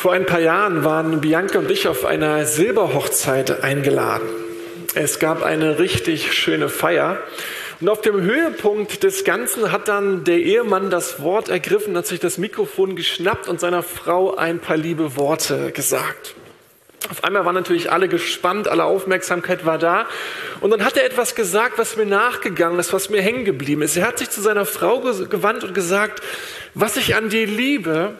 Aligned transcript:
Vor 0.00 0.12
ein 0.12 0.24
paar 0.24 0.40
Jahren 0.40 0.82
waren 0.82 1.20
Bianca 1.20 1.58
und 1.58 1.70
ich 1.70 1.86
auf 1.86 2.06
einer 2.06 2.46
Silberhochzeit 2.46 3.62
eingeladen. 3.62 4.26
Es 4.94 5.18
gab 5.18 5.42
eine 5.42 5.78
richtig 5.78 6.32
schöne 6.32 6.70
Feier. 6.70 7.18
Und 7.80 7.88
auf 7.90 8.00
dem 8.00 8.20
Höhepunkt 8.22 9.02
des 9.02 9.24
Ganzen 9.24 9.72
hat 9.72 9.88
dann 9.88 10.24
der 10.24 10.38
Ehemann 10.38 10.88
das 10.88 11.22
Wort 11.22 11.50
ergriffen, 11.50 11.96
hat 11.98 12.06
sich 12.06 12.18
das 12.18 12.38
Mikrofon 12.38 12.96
geschnappt 12.96 13.46
und 13.46 13.60
seiner 13.60 13.82
Frau 13.82 14.34
ein 14.34 14.58
paar 14.58 14.78
liebe 14.78 15.16
Worte 15.16 15.70
gesagt. 15.70 16.34
Auf 17.08 17.24
einmal 17.24 17.44
waren 17.44 17.54
natürlich 17.54 17.90
alle 17.90 18.08
gespannt, 18.08 18.68
alle 18.68 18.84
Aufmerksamkeit 18.84 19.64
war 19.64 19.78
da. 19.78 20.06
Und 20.60 20.70
dann 20.70 20.84
hat 20.84 20.96
er 20.96 21.04
etwas 21.04 21.34
gesagt, 21.34 21.78
was 21.78 21.96
mir 21.96 22.04
nachgegangen 22.04 22.78
ist, 22.78 22.92
was 22.92 23.08
mir 23.08 23.22
hängen 23.22 23.44
geblieben 23.44 23.82
ist. 23.82 23.96
Er 23.96 24.06
hat 24.06 24.18
sich 24.18 24.30
zu 24.30 24.42
seiner 24.42 24.66
Frau 24.66 25.00
gewandt 25.00 25.64
und 25.64 25.74
gesagt, 25.74 26.22
was 26.74 26.96
ich 26.96 27.14
an 27.14 27.30
dir 27.30 27.46
liebe, 27.46 28.18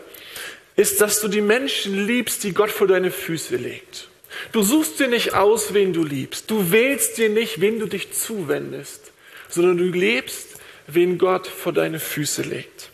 ist, 0.77 1.01
dass 1.01 1.21
du 1.21 1.29
die 1.29 1.43
Menschen 1.43 2.07
liebst, 2.07 2.43
die 2.43 2.55
Gott 2.55 2.71
vor 2.71 2.87
deine 2.87 3.11
Füße 3.11 3.57
legt. 3.57 4.09
Du 4.53 4.63
suchst 4.63 4.99
dir 4.99 5.09
nicht 5.09 5.35
aus, 5.35 5.75
wen 5.75 5.93
du 5.93 6.03
liebst. 6.03 6.51
Du 6.51 6.73
wählst 6.73 7.19
dir 7.19 7.29
nicht, 7.29 7.61
wen 7.61 7.79
du 7.79 7.87
dich 7.87 8.13
zuwendest, 8.13 9.13
sondern 9.49 9.77
du 9.77 9.85
lebst, 9.85 10.57
wen 10.87 11.19
Gott 11.19 11.47
vor 11.47 11.73
deine 11.73 12.01
Füße 12.01 12.43
legt. 12.43 12.91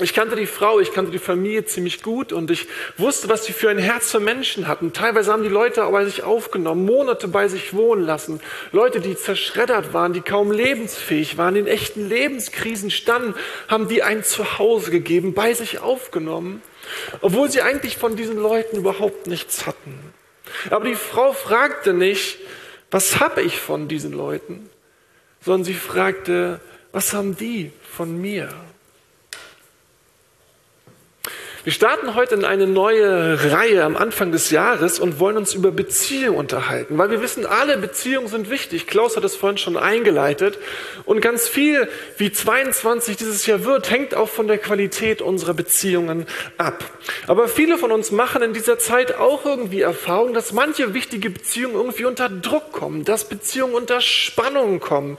Ich 0.00 0.14
kannte 0.14 0.36
die 0.36 0.46
Frau, 0.46 0.80
ich 0.80 0.92
kannte 0.92 1.10
die 1.10 1.18
Familie 1.18 1.66
ziemlich 1.66 2.02
gut 2.02 2.32
und 2.32 2.50
ich 2.50 2.66
wusste, 2.96 3.28
was 3.28 3.44
sie 3.44 3.52
für 3.52 3.68
ein 3.68 3.78
Herz 3.78 4.10
für 4.10 4.20
Menschen 4.20 4.66
hatten. 4.66 4.94
Teilweise 4.94 5.30
haben 5.30 5.42
die 5.42 5.50
Leute 5.50 5.82
bei 5.92 6.06
sich 6.06 6.22
aufgenommen, 6.22 6.86
Monate 6.86 7.28
bei 7.28 7.46
sich 7.48 7.74
wohnen 7.74 8.02
lassen. 8.02 8.40
Leute, 8.72 9.00
die 9.00 9.16
zerschreddert 9.16 9.92
waren, 9.92 10.14
die 10.14 10.22
kaum 10.22 10.50
lebensfähig 10.50 11.36
waren, 11.36 11.56
in 11.56 11.66
echten 11.66 12.08
Lebenskrisen 12.08 12.90
standen, 12.90 13.34
haben 13.68 13.88
die 13.88 14.02
ein 14.02 14.24
Zuhause 14.24 14.90
gegeben, 14.90 15.34
bei 15.34 15.52
sich 15.52 15.80
aufgenommen 15.80 16.62
obwohl 17.20 17.50
sie 17.50 17.62
eigentlich 17.62 17.96
von 17.96 18.16
diesen 18.16 18.36
Leuten 18.36 18.76
überhaupt 18.76 19.26
nichts 19.26 19.66
hatten. 19.66 19.98
Aber 20.70 20.84
die 20.84 20.94
Frau 20.94 21.32
fragte 21.32 21.92
nicht, 21.94 22.38
was 22.90 23.20
habe 23.20 23.42
ich 23.42 23.58
von 23.58 23.88
diesen 23.88 24.12
Leuten, 24.12 24.68
sondern 25.40 25.64
sie 25.64 25.74
fragte, 25.74 26.60
was 26.92 27.12
haben 27.12 27.36
die 27.36 27.72
von 27.90 28.20
mir? 28.20 28.52
Wir 31.64 31.70
starten 31.70 32.16
heute 32.16 32.34
in 32.34 32.44
eine 32.44 32.66
neue 32.66 33.52
Reihe 33.52 33.84
am 33.84 33.96
Anfang 33.96 34.32
des 34.32 34.50
Jahres 34.50 34.98
und 34.98 35.20
wollen 35.20 35.36
uns 35.36 35.54
über 35.54 35.70
Beziehungen 35.70 36.36
unterhalten, 36.36 36.98
weil 36.98 37.10
wir 37.10 37.22
wissen, 37.22 37.46
alle 37.46 37.78
Beziehungen 37.78 38.26
sind 38.26 38.50
wichtig. 38.50 38.88
Klaus 38.88 39.16
hat 39.16 39.22
es 39.22 39.36
vorhin 39.36 39.58
schon 39.58 39.76
eingeleitet 39.76 40.58
und 41.04 41.20
ganz 41.20 41.46
viel, 41.46 41.88
wie 42.18 42.32
22 42.32 43.16
dieses 43.16 43.46
Jahr 43.46 43.64
wird, 43.64 43.92
hängt 43.92 44.16
auch 44.16 44.28
von 44.28 44.48
der 44.48 44.58
Qualität 44.58 45.22
unserer 45.22 45.54
Beziehungen 45.54 46.26
ab. 46.58 46.82
Aber 47.28 47.46
viele 47.46 47.78
von 47.78 47.92
uns 47.92 48.10
machen 48.10 48.42
in 48.42 48.54
dieser 48.54 48.80
Zeit 48.80 49.14
auch 49.14 49.44
irgendwie 49.44 49.82
Erfahrung, 49.82 50.34
dass 50.34 50.52
manche 50.52 50.94
wichtige 50.94 51.30
Beziehungen 51.30 51.76
irgendwie 51.76 52.06
unter 52.06 52.28
Druck 52.28 52.72
kommen, 52.72 53.04
dass 53.04 53.28
Beziehungen 53.28 53.74
unter 53.74 54.00
Spannung 54.00 54.80
kommen, 54.80 55.16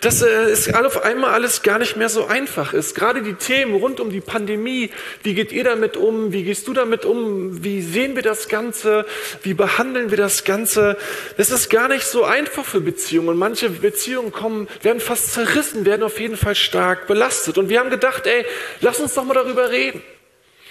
dass 0.00 0.22
äh, 0.22 0.26
es 0.26 0.74
auf 0.74 1.04
einmal 1.04 1.30
alles 1.30 1.62
gar 1.62 1.78
nicht 1.78 1.96
mehr 1.96 2.08
so 2.08 2.26
einfach 2.26 2.72
ist. 2.72 2.96
Gerade 2.96 3.22
die 3.22 3.34
Themen 3.34 3.76
rund 3.76 4.00
um 4.00 4.10
die 4.10 4.20
Pandemie, 4.20 4.90
wie 5.22 5.34
geht 5.34 5.52
ihr 5.52 5.62
damit 5.62 5.83
damit 5.84 5.96
um? 5.96 6.32
Wie 6.32 6.44
gehst 6.44 6.66
du 6.66 6.72
damit 6.72 7.04
um? 7.04 7.62
Wie 7.62 7.82
sehen 7.82 8.16
wir 8.16 8.22
das 8.22 8.48
Ganze? 8.48 9.04
Wie 9.42 9.52
behandeln 9.52 10.10
wir 10.10 10.16
das 10.16 10.44
Ganze? 10.44 10.96
Das 11.36 11.50
ist 11.50 11.68
gar 11.68 11.88
nicht 11.88 12.04
so 12.04 12.24
einfach 12.24 12.64
für 12.64 12.80
Beziehungen. 12.80 13.36
Manche 13.36 13.68
Beziehungen 13.68 14.32
kommen, 14.32 14.66
werden 14.82 15.00
fast 15.00 15.32
zerrissen, 15.32 15.84
werden 15.84 16.02
auf 16.02 16.18
jeden 16.18 16.36
Fall 16.36 16.54
stark 16.54 17.06
belastet. 17.06 17.58
Und 17.58 17.68
wir 17.68 17.80
haben 17.80 17.90
gedacht, 17.90 18.26
ey, 18.26 18.46
lass 18.80 18.98
uns 18.98 19.14
doch 19.14 19.24
mal 19.24 19.34
darüber 19.34 19.70
reden. 19.70 20.02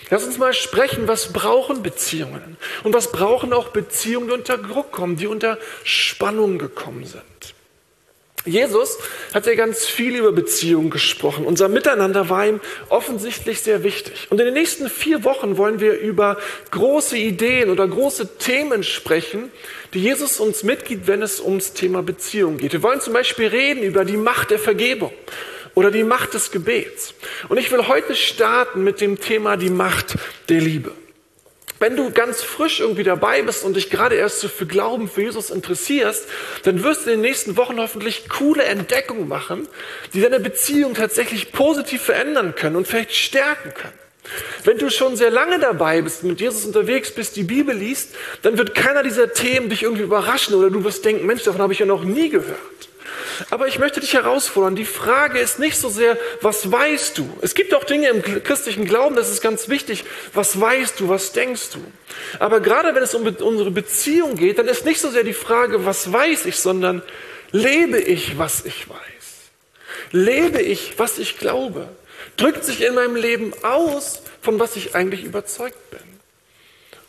Lass 0.09 0.25
uns 0.25 0.37
mal 0.37 0.53
sprechen, 0.53 1.07
was 1.07 1.31
brauchen 1.31 1.83
Beziehungen? 1.83 2.57
Und 2.83 2.93
was 2.93 3.11
brauchen 3.11 3.53
auch 3.53 3.69
Beziehungen, 3.69 4.27
die 4.27 4.33
unter 4.33 4.57
Druck 4.57 4.91
kommen, 4.91 5.15
die 5.15 5.27
unter 5.27 5.59
Spannung 5.83 6.57
gekommen 6.57 7.05
sind? 7.05 7.55
Jesus 8.45 8.97
hat 9.33 9.45
ja 9.45 9.55
ganz 9.55 9.85
viel 9.85 10.17
über 10.17 10.33
Beziehungen 10.33 10.89
gesprochen. 10.89 11.45
Unser 11.45 11.69
Miteinander 11.69 12.29
war 12.29 12.45
ihm 12.45 12.59
offensichtlich 12.89 13.61
sehr 13.61 13.83
wichtig. 13.83 14.27
Und 14.29 14.39
in 14.39 14.45
den 14.45 14.53
nächsten 14.53 14.89
vier 14.89 15.23
Wochen 15.23 15.57
wollen 15.57 15.79
wir 15.79 15.97
über 15.97 16.37
große 16.71 17.17
Ideen 17.17 17.69
oder 17.69 17.87
große 17.87 18.37
Themen 18.37 18.83
sprechen, 18.83 19.49
die 19.93 19.99
Jesus 19.99 20.41
uns 20.41 20.63
mitgibt, 20.63 21.07
wenn 21.07 21.21
es 21.21 21.39
ums 21.39 21.73
Thema 21.73 22.03
Beziehung 22.03 22.57
geht. 22.57 22.73
Wir 22.73 22.83
wollen 22.83 22.99
zum 22.99 23.13
Beispiel 23.13 23.47
reden 23.47 23.81
über 23.81 24.03
die 24.03 24.17
Macht 24.17 24.51
der 24.51 24.59
Vergebung 24.59 25.13
oder 25.73 25.89
die 25.89 26.03
Macht 26.03 26.33
des 26.33 26.51
Gebets. 26.51 27.13
Und 27.47 27.57
ich 27.57 27.71
will 27.71 27.87
heute 27.87 28.13
starten 28.15 28.83
mit 28.83 28.99
dem 28.99 29.19
Thema 29.21 29.55
die 29.55 29.69
Macht 29.69 30.17
der 30.49 30.59
Liebe. 30.59 30.91
Wenn 31.79 31.97
du 31.97 32.11
ganz 32.11 32.41
frisch 32.41 32.79
irgendwie 32.79 33.03
dabei 33.03 33.41
bist 33.41 33.63
und 33.63 33.75
dich 33.75 33.89
gerade 33.89 34.15
erst 34.15 34.39
so 34.39 34.47
für 34.47 34.65
Glauben 34.65 35.09
für 35.09 35.21
Jesus 35.21 35.49
interessierst, 35.49 36.27
dann 36.63 36.83
wirst 36.83 37.05
du 37.05 37.09
in 37.09 37.17
den 37.17 37.21
nächsten 37.21 37.57
Wochen 37.57 37.79
hoffentlich 37.79 38.29
coole 38.29 38.63
Entdeckungen 38.63 39.27
machen, 39.27 39.67
die 40.13 40.21
deine 40.21 40.39
Beziehung 40.39 40.93
tatsächlich 40.93 41.51
positiv 41.51 42.01
verändern 42.03 42.55
können 42.55 42.75
und 42.75 42.87
vielleicht 42.87 43.13
stärken 43.15 43.73
können. 43.73 43.93
Wenn 44.63 44.77
du 44.77 44.89
schon 44.89 45.17
sehr 45.17 45.31
lange 45.31 45.59
dabei 45.59 46.01
bist, 46.01 46.23
mit 46.23 46.39
Jesus 46.39 46.65
unterwegs 46.65 47.11
bist, 47.11 47.35
die 47.35 47.43
Bibel 47.43 47.75
liest, 47.75 48.15
dann 48.41 48.57
wird 48.57 48.73
keiner 48.73 49.03
dieser 49.03 49.33
Themen 49.33 49.69
dich 49.69 49.83
irgendwie 49.83 50.03
überraschen 50.03 50.55
oder 50.55 50.69
du 50.69 50.83
wirst 50.83 51.03
denken, 51.03 51.25
Mensch, 51.25 51.43
davon 51.43 51.61
habe 51.61 51.73
ich 51.73 51.79
ja 51.79 51.85
noch 51.85 52.03
nie 52.03 52.29
gehört. 52.29 52.57
Aber 53.49 53.67
ich 53.67 53.79
möchte 53.79 53.99
dich 53.99 54.13
herausfordern. 54.13 54.75
Die 54.75 54.85
Frage 54.85 55.39
ist 55.39 55.59
nicht 55.59 55.77
so 55.77 55.89
sehr, 55.89 56.17
was 56.41 56.71
weißt 56.71 57.17
du? 57.17 57.29
Es 57.41 57.55
gibt 57.55 57.73
auch 57.73 57.83
Dinge 57.83 58.09
im 58.09 58.21
christlichen 58.43 58.85
Glauben, 58.85 59.15
das 59.15 59.29
ist 59.29 59.41
ganz 59.41 59.69
wichtig. 59.69 60.03
Was 60.33 60.59
weißt 60.59 60.99
du? 60.99 61.09
Was 61.09 61.31
denkst 61.31 61.71
du? 61.71 61.79
Aber 62.39 62.59
gerade 62.59 62.95
wenn 62.95 63.03
es 63.03 63.15
um 63.15 63.25
unsere 63.25 63.71
Beziehung 63.71 64.35
geht, 64.35 64.59
dann 64.59 64.67
ist 64.67 64.85
nicht 64.85 65.01
so 65.01 65.09
sehr 65.09 65.23
die 65.23 65.33
Frage, 65.33 65.85
was 65.85 66.11
weiß 66.11 66.45
ich, 66.45 66.57
sondern 66.57 67.01
lebe 67.51 67.99
ich, 67.99 68.37
was 68.37 68.65
ich 68.65 68.89
weiß? 68.89 68.97
Lebe 70.11 70.61
ich, 70.61 70.93
was 70.97 71.17
ich 71.17 71.37
glaube? 71.37 71.87
Drückt 72.37 72.65
sich 72.65 72.81
in 72.81 72.95
meinem 72.95 73.15
Leben 73.15 73.53
aus, 73.63 74.21
von 74.41 74.59
was 74.59 74.75
ich 74.75 74.95
eigentlich 74.95 75.23
überzeugt 75.23 75.91
bin? 75.91 75.99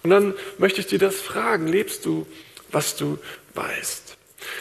Und 0.02 0.10
dann 0.10 0.34
möchte 0.58 0.80
ich 0.80 0.86
dir 0.86 0.98
das 0.98 1.16
fragen. 1.16 1.66
Lebst 1.66 2.04
du, 2.04 2.26
was 2.70 2.94
du 2.96 3.18
weißt? 3.54 4.03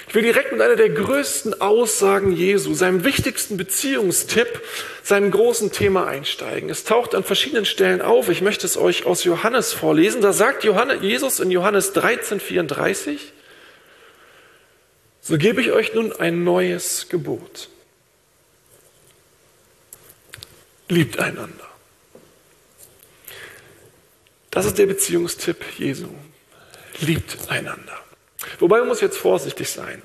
Ich 0.07 0.15
will 0.15 0.21
direkt 0.21 0.51
mit 0.51 0.61
einer 0.61 0.75
der 0.75 0.89
größten 0.89 1.61
Aussagen 1.61 2.31
Jesu, 2.31 2.73
seinem 2.73 3.03
wichtigsten 3.03 3.57
Beziehungstipp, 3.57 4.61
seinem 5.01 5.31
großen 5.31 5.71
Thema 5.71 6.07
einsteigen. 6.07 6.69
Es 6.69 6.83
taucht 6.83 7.15
an 7.15 7.23
verschiedenen 7.23 7.65
Stellen 7.65 8.01
auf. 8.01 8.29
Ich 8.29 8.41
möchte 8.41 8.65
es 8.65 8.77
euch 8.77 9.05
aus 9.05 9.23
Johannes 9.23 9.73
vorlesen. 9.73 10.21
Da 10.21 10.33
sagt 10.33 10.63
Johannes, 10.63 11.01
Jesus 11.01 11.39
in 11.39 11.51
Johannes 11.51 11.93
13, 11.93 12.39
34, 12.39 13.33
so 15.21 15.37
gebe 15.37 15.61
ich 15.61 15.71
euch 15.71 15.93
nun 15.93 16.11
ein 16.11 16.43
neues 16.43 17.07
Gebot. 17.09 17.69
Liebt 20.89 21.17
einander. 21.17 21.69
Das 24.51 24.65
ist 24.65 24.77
der 24.77 24.85
Beziehungstipp 24.85 25.63
Jesu. 25.79 26.09
Liebt 26.99 27.49
einander. 27.49 28.02
Wobei 28.59 28.79
man 28.79 28.87
muss 28.87 29.01
jetzt 29.01 29.17
vorsichtig 29.17 29.69
sein. 29.69 30.01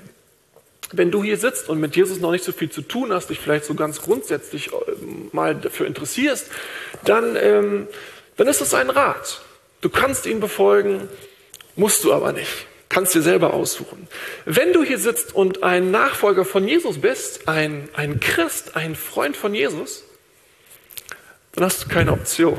Wenn 0.91 1.11
du 1.11 1.23
hier 1.23 1.37
sitzt 1.37 1.69
und 1.69 1.79
mit 1.79 1.95
Jesus 1.95 2.19
noch 2.19 2.31
nicht 2.31 2.43
so 2.43 2.51
viel 2.51 2.71
zu 2.71 2.81
tun 2.81 3.13
hast, 3.13 3.29
dich 3.29 3.39
vielleicht 3.39 3.65
so 3.65 3.75
ganz 3.75 4.01
grundsätzlich 4.01 4.71
ähm, 4.73 5.29
mal 5.31 5.55
dafür 5.55 5.85
interessierst, 5.85 6.47
dann, 7.05 7.35
ähm, 7.35 7.87
dann 8.37 8.47
ist 8.47 8.61
es 8.61 8.73
ein 8.73 8.89
Rat. 8.89 9.41
Du 9.81 9.89
kannst 9.89 10.25
ihn 10.25 10.39
befolgen, 10.39 11.07
musst 11.75 12.03
du 12.03 12.13
aber 12.13 12.33
nicht. 12.33 12.67
Kannst 12.89 13.13
dir 13.13 13.21
selber 13.21 13.53
aussuchen. 13.53 14.07
Wenn 14.45 14.73
du 14.73 14.83
hier 14.83 14.97
sitzt 14.97 15.35
und 15.35 15.61
ein 15.61 15.91
Nachfolger 15.91 16.43
von 16.43 16.67
Jesus 16.67 16.99
bist, 16.99 17.47
ein, 17.47 17.87
ein 17.93 18.19
Christ, 18.19 18.75
ein 18.75 18.95
Freund 18.95 19.37
von 19.37 19.53
Jesus, 19.53 20.03
dann 21.53 21.65
hast 21.65 21.83
du 21.83 21.87
keine 21.87 22.13
Option. 22.13 22.57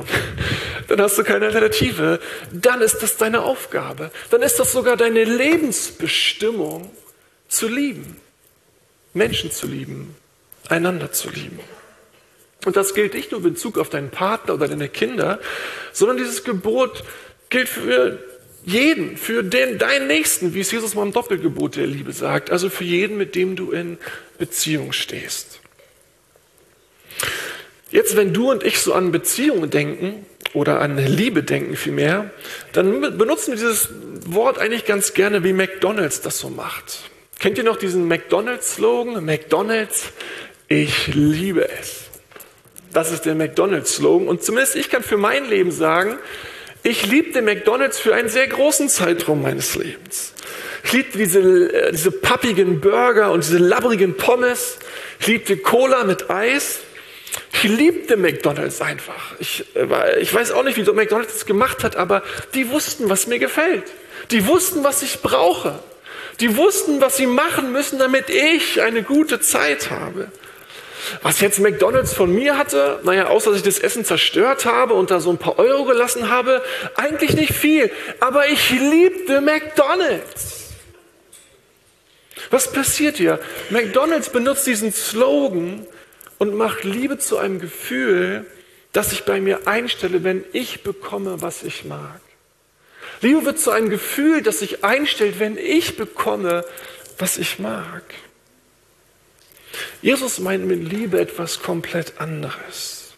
Dann 0.91 1.03
hast 1.03 1.17
du 1.17 1.23
keine 1.23 1.47
Alternative. 1.47 2.19
Dann 2.53 2.81
ist 2.81 2.99
das 2.99 3.17
deine 3.17 3.43
Aufgabe. 3.43 4.11
Dann 4.31 4.43
ist 4.43 4.59
das 4.59 4.73
sogar 4.73 4.97
deine 4.97 5.23
Lebensbestimmung, 5.23 6.91
zu 7.47 7.69
lieben. 7.69 8.17
Menschen 9.15 9.53
zu 9.53 9.69
lieben. 9.69 10.17
Einander 10.69 11.13
zu 11.13 11.31
lieben. 11.31 11.61
Und 12.65 12.77
das 12.77 12.93
gilt 12.93 13.15
nicht 13.15 13.31
nur 13.31 13.39
in 13.39 13.53
Bezug 13.53 13.79
auf 13.79 13.89
deinen 13.89 14.11
Partner 14.11 14.55
oder 14.55 14.67
deine 14.67 14.89
Kinder, 14.89 15.39
sondern 15.93 16.17
dieses 16.17 16.43
Gebot 16.43 17.05
gilt 17.51 17.69
für 17.69 18.19
jeden, 18.65 19.17
für 19.17 19.45
den, 19.45 19.79
deinen 19.79 20.09
Nächsten, 20.09 20.55
wie 20.55 20.61
es 20.61 20.73
Jesus 20.73 20.97
mal 20.97 21.07
im 21.07 21.13
Doppelgebot 21.13 21.77
der 21.77 21.87
Liebe 21.87 22.13
sagt, 22.13 22.51
also 22.51 22.69
für 22.69 22.85
jeden, 22.85 23.17
mit 23.17 23.37
dem 23.37 23.55
du 23.55 23.71
in 23.71 23.97
Beziehung 24.39 24.93
stehst. 24.93 25.61
Jetzt, 27.93 28.17
wenn 28.17 28.35
du 28.35 28.51
und 28.51 28.65
ich 28.65 28.81
so 28.81 28.93
an 28.93 29.13
Beziehungen 29.13 29.71
denken 29.71 30.27
oder 30.53 30.81
an 30.81 30.97
Liebe 30.99 31.43
denken 31.43 31.77
vielmehr, 31.77 32.31
dann 32.73 33.01
benutzen 33.17 33.53
wir 33.53 33.57
dieses 33.57 33.91
Wort 34.27 34.59
eigentlich 34.59 34.85
ganz 34.85 35.15
gerne, 35.15 35.45
wie 35.45 35.53
McDonald's 35.53 36.21
das 36.21 36.39
so 36.39 36.51
macht. 36.51 37.11
Kennt 37.39 37.57
ihr 37.57 37.65
noch 37.65 37.77
diesen 37.77 38.07
McDonald's-Slogan? 38.07 39.25
McDonald's 39.25 40.13
Ich 40.69 41.09
liebe 41.09 41.69
es. 41.69 42.03
Das 42.93 43.13
ist 43.13 43.25
der 43.25 43.35
McDonald's-Slogan. 43.35 44.29
Und 44.29 44.43
zumindest 44.43 44.77
ich 44.77 44.91
kann 44.91 45.03
für 45.03 45.17
mein 45.17 45.49
Leben 45.49 45.71
sagen, 45.71 46.19
ich 46.83 47.07
liebte 47.07 47.43
McDonald's 47.43 47.99
für 47.99 48.15
einen 48.15 48.29
sehr 48.29 48.47
großen 48.47 48.89
Zeitraum 48.89 49.43
meines 49.43 49.75
Lebens. 49.77 50.33
Ich 50.85 50.93
liebte 50.93 51.19
diese, 51.19 51.41
äh, 51.41 51.93
diese 51.93 52.11
pappigen 52.11 52.81
Burger 52.81 53.33
und 53.33 53.45
diese 53.45 53.59
labbrigen 53.59 54.17
Pommes. 54.17 54.79
Ich 55.21 55.27
liebte 55.27 55.57
Cola 55.59 56.05
mit 56.05 56.31
Eis. 56.31 56.81
Ich 57.53 57.65
liebte 57.65 58.17
McDonald's 58.17 58.81
einfach. 58.81 59.35
Ich, 59.39 59.65
äh, 59.75 60.21
ich 60.21 60.33
weiß 60.33 60.53
auch 60.53 60.63
nicht, 60.63 60.77
wie 60.77 60.91
McDonald's 60.93 61.33
das 61.33 61.47
gemacht 61.47 61.85
hat, 61.85 61.97
aber 61.97 62.23
die 62.55 62.71
wussten, 62.71 63.09
was 63.09 63.27
mir 63.27 63.39
gefällt. 63.39 63.85
Die 64.31 64.47
wussten, 64.47 64.85
was 64.85 65.03
ich 65.03 65.21
brauche. 65.21 65.79
Die 66.39 66.57
wussten, 66.57 67.01
was 67.01 67.17
sie 67.17 67.27
machen 67.27 67.73
müssen, 67.73 67.99
damit 67.99 68.31
ich 68.31 68.81
eine 68.81 69.03
gute 69.03 69.41
Zeit 69.41 69.91
habe. 69.91 70.31
Was 71.23 71.41
jetzt 71.41 71.59
McDonald's 71.59 72.13
von 72.13 72.33
mir 72.33 72.57
hatte, 72.57 73.01
naja, 73.03 73.27
außer 73.27 73.51
dass 73.51 73.59
ich 73.59 73.65
das 73.65 73.79
Essen 73.79 74.05
zerstört 74.05 74.65
habe 74.65 74.95
und 74.95 75.11
da 75.11 75.19
so 75.21 75.31
ein 75.31 75.39
paar 75.39 75.59
Euro 75.59 75.85
gelassen 75.85 76.31
habe, 76.31 76.63
eigentlich 76.95 77.35
nicht 77.35 77.53
viel. 77.53 77.91
Aber 78.21 78.49
ich 78.49 78.71
liebte 78.71 79.41
McDonald's. 79.41 80.69
Was 82.51 82.73
passiert 82.73 83.17
hier? 83.17 83.39
McDonald's 83.71 84.31
benutzt 84.31 84.67
diesen 84.67 84.93
Slogan 84.93 85.87
und 86.41 86.55
macht 86.55 86.85
Liebe 86.85 87.19
zu 87.19 87.37
einem 87.37 87.61
Gefühl, 87.61 88.47
das 88.93 89.13
ich 89.13 89.25
bei 89.25 89.43
mir 89.43 89.69
einstelle, 89.69 90.25
wenn 90.25 90.43
ich 90.55 90.83
bekomme, 90.83 91.43
was 91.43 91.63
ich 91.63 91.85
mag. 91.85 92.19
Liebe 93.21 93.45
wird 93.45 93.61
zu 93.61 93.71
einem 93.71 93.91
Gefühl, 93.91 94.43
das 94.43 94.61
sich 94.61 94.83
einstellt, 94.83 95.39
wenn 95.39 95.59
ich 95.59 95.99
bekomme, 95.99 96.65
was 97.19 97.37
ich 97.37 97.59
mag. 97.59 98.03
Jesus 100.01 100.39
meint 100.41 100.65
mit 100.65 100.83
Liebe 100.83 101.21
etwas 101.21 101.61
komplett 101.61 102.15
anderes. 102.19 103.13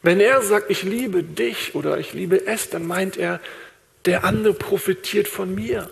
Wenn 0.00 0.18
er 0.18 0.40
sagt, 0.40 0.70
ich 0.70 0.84
liebe 0.84 1.22
dich 1.22 1.74
oder 1.74 1.98
ich 1.98 2.14
liebe 2.14 2.46
es, 2.46 2.70
dann 2.70 2.86
meint 2.86 3.18
er, 3.18 3.40
der 4.06 4.24
andere 4.24 4.54
profitiert 4.54 5.28
von 5.28 5.54
mir. 5.54 5.90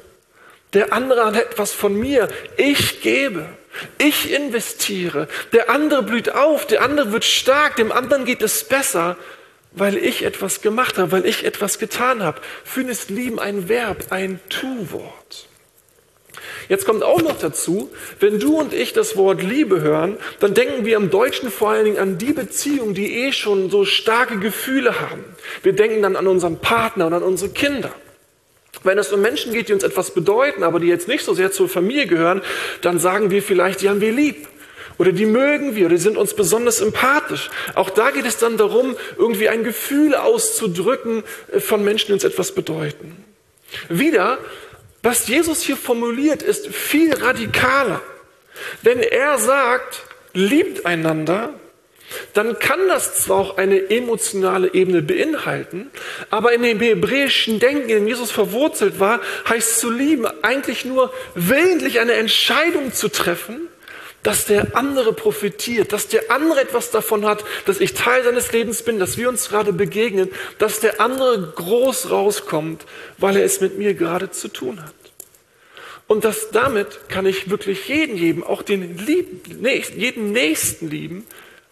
Der 0.72 0.94
andere 0.94 1.26
hat 1.26 1.36
etwas 1.36 1.72
von 1.72 1.94
mir. 1.98 2.28
Ich 2.56 3.02
gebe. 3.02 3.46
Ich 3.98 4.32
investiere. 4.32 5.28
Der 5.52 5.70
andere 5.70 6.02
blüht 6.02 6.30
auf. 6.30 6.66
Der 6.66 6.82
andere 6.82 7.12
wird 7.12 7.24
stark. 7.24 7.76
Dem 7.76 7.92
anderen 7.92 8.24
geht 8.24 8.42
es 8.42 8.64
besser, 8.64 9.16
weil 9.72 9.96
ich 9.96 10.24
etwas 10.24 10.62
gemacht 10.62 10.98
habe, 10.98 11.12
weil 11.12 11.26
ich 11.26 11.44
etwas 11.44 11.78
getan 11.78 12.22
habe. 12.22 12.40
Für 12.64 12.82
ist 12.82 13.10
Lieben 13.10 13.38
ein 13.38 13.68
Verb, 13.68 14.06
ein 14.10 14.40
Tu-Wort. 14.48 15.48
Jetzt 16.68 16.84
kommt 16.84 17.02
auch 17.02 17.22
noch 17.22 17.38
dazu, 17.38 17.90
wenn 18.18 18.40
du 18.40 18.58
und 18.58 18.72
ich 18.72 18.92
das 18.92 19.16
Wort 19.16 19.42
Liebe 19.42 19.80
hören, 19.80 20.16
dann 20.40 20.54
denken 20.54 20.84
wir 20.84 20.96
im 20.96 21.10
Deutschen 21.10 21.50
vor 21.50 21.70
allen 21.70 21.84
Dingen 21.84 21.98
an 21.98 22.18
die 22.18 22.32
Beziehungen, 22.32 22.94
die 22.94 23.24
eh 23.24 23.32
schon 23.32 23.70
so 23.70 23.84
starke 23.84 24.38
Gefühle 24.38 25.00
haben. 25.00 25.24
Wir 25.62 25.74
denken 25.74 26.02
dann 26.02 26.16
an 26.16 26.26
unseren 26.26 26.58
Partner 26.58 27.06
und 27.06 27.14
an 27.14 27.22
unsere 27.22 27.50
Kinder. 27.50 27.92
Wenn 28.82 28.98
es 28.98 29.12
um 29.12 29.20
Menschen 29.20 29.52
geht, 29.52 29.68
die 29.68 29.72
uns 29.72 29.82
etwas 29.82 30.12
bedeuten, 30.12 30.62
aber 30.62 30.80
die 30.80 30.88
jetzt 30.88 31.08
nicht 31.08 31.24
so 31.24 31.34
sehr 31.34 31.52
zur 31.52 31.68
Familie 31.68 32.06
gehören, 32.06 32.42
dann 32.82 32.98
sagen 32.98 33.30
wir 33.30 33.42
vielleicht, 33.42 33.82
die 33.82 33.88
haben 33.88 34.00
wir 34.00 34.12
lieb. 34.12 34.48
Oder 34.98 35.12
die 35.12 35.26
mögen 35.26 35.76
wir, 35.76 35.86
oder 35.86 35.94
die 35.96 36.00
sind 36.00 36.16
uns 36.16 36.34
besonders 36.34 36.78
sympathisch. 36.78 37.50
Auch 37.74 37.90
da 37.90 38.10
geht 38.10 38.24
es 38.24 38.38
dann 38.38 38.56
darum, 38.56 38.96
irgendwie 39.18 39.48
ein 39.48 39.62
Gefühl 39.62 40.14
auszudrücken 40.14 41.22
äh, 41.52 41.60
von 41.60 41.84
Menschen, 41.84 42.06
die 42.06 42.12
uns 42.14 42.24
etwas 42.24 42.52
bedeuten. 42.52 43.24
Wieder 43.88 44.38
was 45.06 45.28
Jesus 45.28 45.62
hier 45.62 45.76
formuliert, 45.76 46.42
ist 46.42 46.66
viel 46.66 47.14
radikaler. 47.14 48.02
Wenn 48.82 48.98
er 48.98 49.38
sagt, 49.38 50.02
liebt 50.32 50.84
einander, 50.84 51.54
dann 52.34 52.58
kann 52.58 52.88
das 52.88 53.24
zwar 53.24 53.38
auch 53.38 53.56
eine 53.58 53.90
emotionale 53.90 54.74
Ebene 54.74 55.02
beinhalten, 55.02 55.90
aber 56.30 56.52
in 56.52 56.62
dem 56.62 56.80
hebräischen 56.80 57.58
Denken, 57.58 57.88
in 57.88 57.98
dem 57.98 58.08
Jesus 58.08 58.30
verwurzelt 58.30 59.00
war, 59.00 59.20
heißt 59.48 59.80
zu 59.80 59.90
lieben 59.90 60.26
eigentlich 60.42 60.84
nur 60.84 61.12
willentlich 61.34 62.00
eine 62.00 62.14
Entscheidung 62.14 62.92
zu 62.92 63.08
treffen, 63.08 63.68
dass 64.22 64.44
der 64.44 64.76
andere 64.76 65.12
profitiert, 65.12 65.92
dass 65.92 66.08
der 66.08 66.32
andere 66.32 66.60
etwas 66.60 66.90
davon 66.90 67.24
hat, 67.26 67.44
dass 67.64 67.80
ich 67.80 67.94
Teil 67.94 68.24
seines 68.24 68.50
Lebens 68.50 68.82
bin, 68.82 68.98
dass 68.98 69.16
wir 69.16 69.28
uns 69.28 69.48
gerade 69.48 69.72
begegnen, 69.72 70.30
dass 70.58 70.80
der 70.80 71.00
andere 71.00 71.52
groß 71.54 72.10
rauskommt, 72.10 72.84
weil 73.18 73.36
er 73.36 73.44
es 73.44 73.60
mit 73.60 73.78
mir 73.78 73.94
gerade 73.94 74.32
zu 74.32 74.48
tun 74.48 74.82
hat. 74.82 74.94
Und 76.08 76.24
dass 76.24 76.50
damit 76.50 77.08
kann 77.08 77.26
ich 77.26 77.50
wirklich 77.50 77.88
jeden 77.88 78.16
lieben, 78.16 78.42
auch 78.44 78.62
den 78.62 78.98
lieben, 78.98 79.40
jeden 79.96 80.32
Nächsten 80.32 80.90
lieben, 80.90 81.24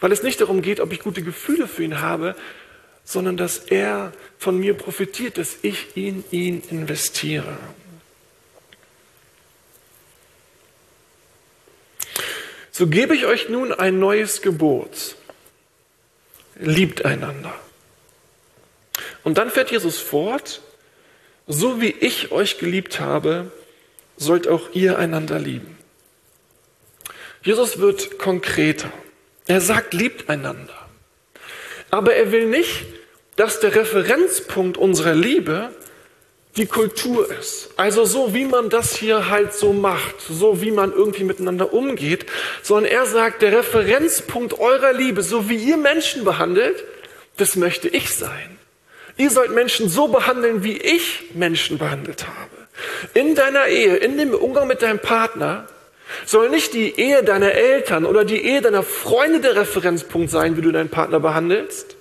weil 0.04 0.12
es 0.12 0.22
nicht 0.22 0.38
darum 0.42 0.60
geht, 0.60 0.80
ob 0.80 0.92
ich 0.92 1.00
gute 1.00 1.22
Gefühle 1.22 1.66
für 1.66 1.82
ihn 1.82 2.02
habe, 2.02 2.36
sondern 3.04 3.38
dass 3.38 3.56
er 3.56 4.12
von 4.36 4.58
mir 4.58 4.74
profitiert, 4.74 5.38
dass 5.38 5.56
ich 5.62 5.96
in 5.96 6.22
ihn 6.30 6.62
investiere. 6.68 7.56
So 12.70 12.86
gebe 12.86 13.16
ich 13.16 13.24
euch 13.24 13.48
nun 13.48 13.72
ein 13.72 13.98
neues 13.98 14.42
Gebot. 14.42 15.16
Liebt 16.56 17.06
einander. 17.06 17.54
Und 19.22 19.38
dann 19.38 19.48
fährt 19.48 19.70
Jesus 19.70 19.96
fort, 19.96 20.60
so 21.46 21.80
wie 21.80 21.92
ich 21.92 22.30
euch 22.30 22.58
geliebt 22.58 23.00
habe, 23.00 23.50
sollt 24.18 24.48
auch 24.48 24.68
ihr 24.74 24.98
einander 24.98 25.38
lieben. 25.38 25.78
Jesus 27.42 27.78
wird 27.78 28.18
konkreter. 28.18 28.92
Er 29.46 29.60
sagt, 29.60 29.94
liebt 29.94 30.28
einander. 30.28 30.74
Aber 31.90 32.14
er 32.14 32.32
will 32.32 32.46
nicht, 32.46 32.86
dass 33.36 33.60
der 33.60 33.74
Referenzpunkt 33.74 34.76
unserer 34.78 35.14
Liebe 35.14 35.70
die 36.56 36.66
Kultur 36.66 37.28
ist. 37.30 37.70
Also 37.76 38.04
so, 38.04 38.32
wie 38.32 38.44
man 38.44 38.70
das 38.70 38.94
hier 38.94 39.28
halt 39.28 39.52
so 39.54 39.72
macht, 39.72 40.20
so 40.20 40.62
wie 40.62 40.70
man 40.70 40.92
irgendwie 40.92 41.24
miteinander 41.24 41.72
umgeht, 41.72 42.26
sondern 42.62 42.92
er 42.92 43.06
sagt, 43.06 43.42
der 43.42 43.58
Referenzpunkt 43.58 44.58
eurer 44.60 44.92
Liebe, 44.92 45.22
so 45.22 45.48
wie 45.48 45.56
ihr 45.56 45.76
Menschen 45.76 46.24
behandelt, 46.24 46.84
das 47.36 47.56
möchte 47.56 47.88
ich 47.88 48.14
sein. 48.14 48.58
Ihr 49.16 49.30
sollt 49.30 49.50
Menschen 49.50 49.88
so 49.88 50.08
behandeln, 50.08 50.62
wie 50.64 50.76
ich 50.76 51.30
Menschen 51.34 51.78
behandelt 51.78 52.26
habe. 52.26 52.68
In 53.14 53.34
deiner 53.34 53.66
Ehe, 53.66 53.96
in 53.96 54.16
dem 54.18 54.34
Umgang 54.34 54.66
mit 54.66 54.82
deinem 54.82 54.98
Partner, 54.98 55.66
soll 56.26 56.48
nicht 56.48 56.74
die 56.74 56.98
Ehe 56.98 57.22
deiner 57.22 57.52
Eltern 57.52 58.04
oder 58.04 58.24
die 58.24 58.44
Ehe 58.44 58.60
deiner 58.60 58.82
Freunde 58.82 59.40
der 59.40 59.56
Referenzpunkt 59.56 60.30
sein, 60.30 60.56
wie 60.56 60.62
du 60.62 60.72
deinen 60.72 60.88
Partner 60.88 61.20
behandelst, 61.20 61.96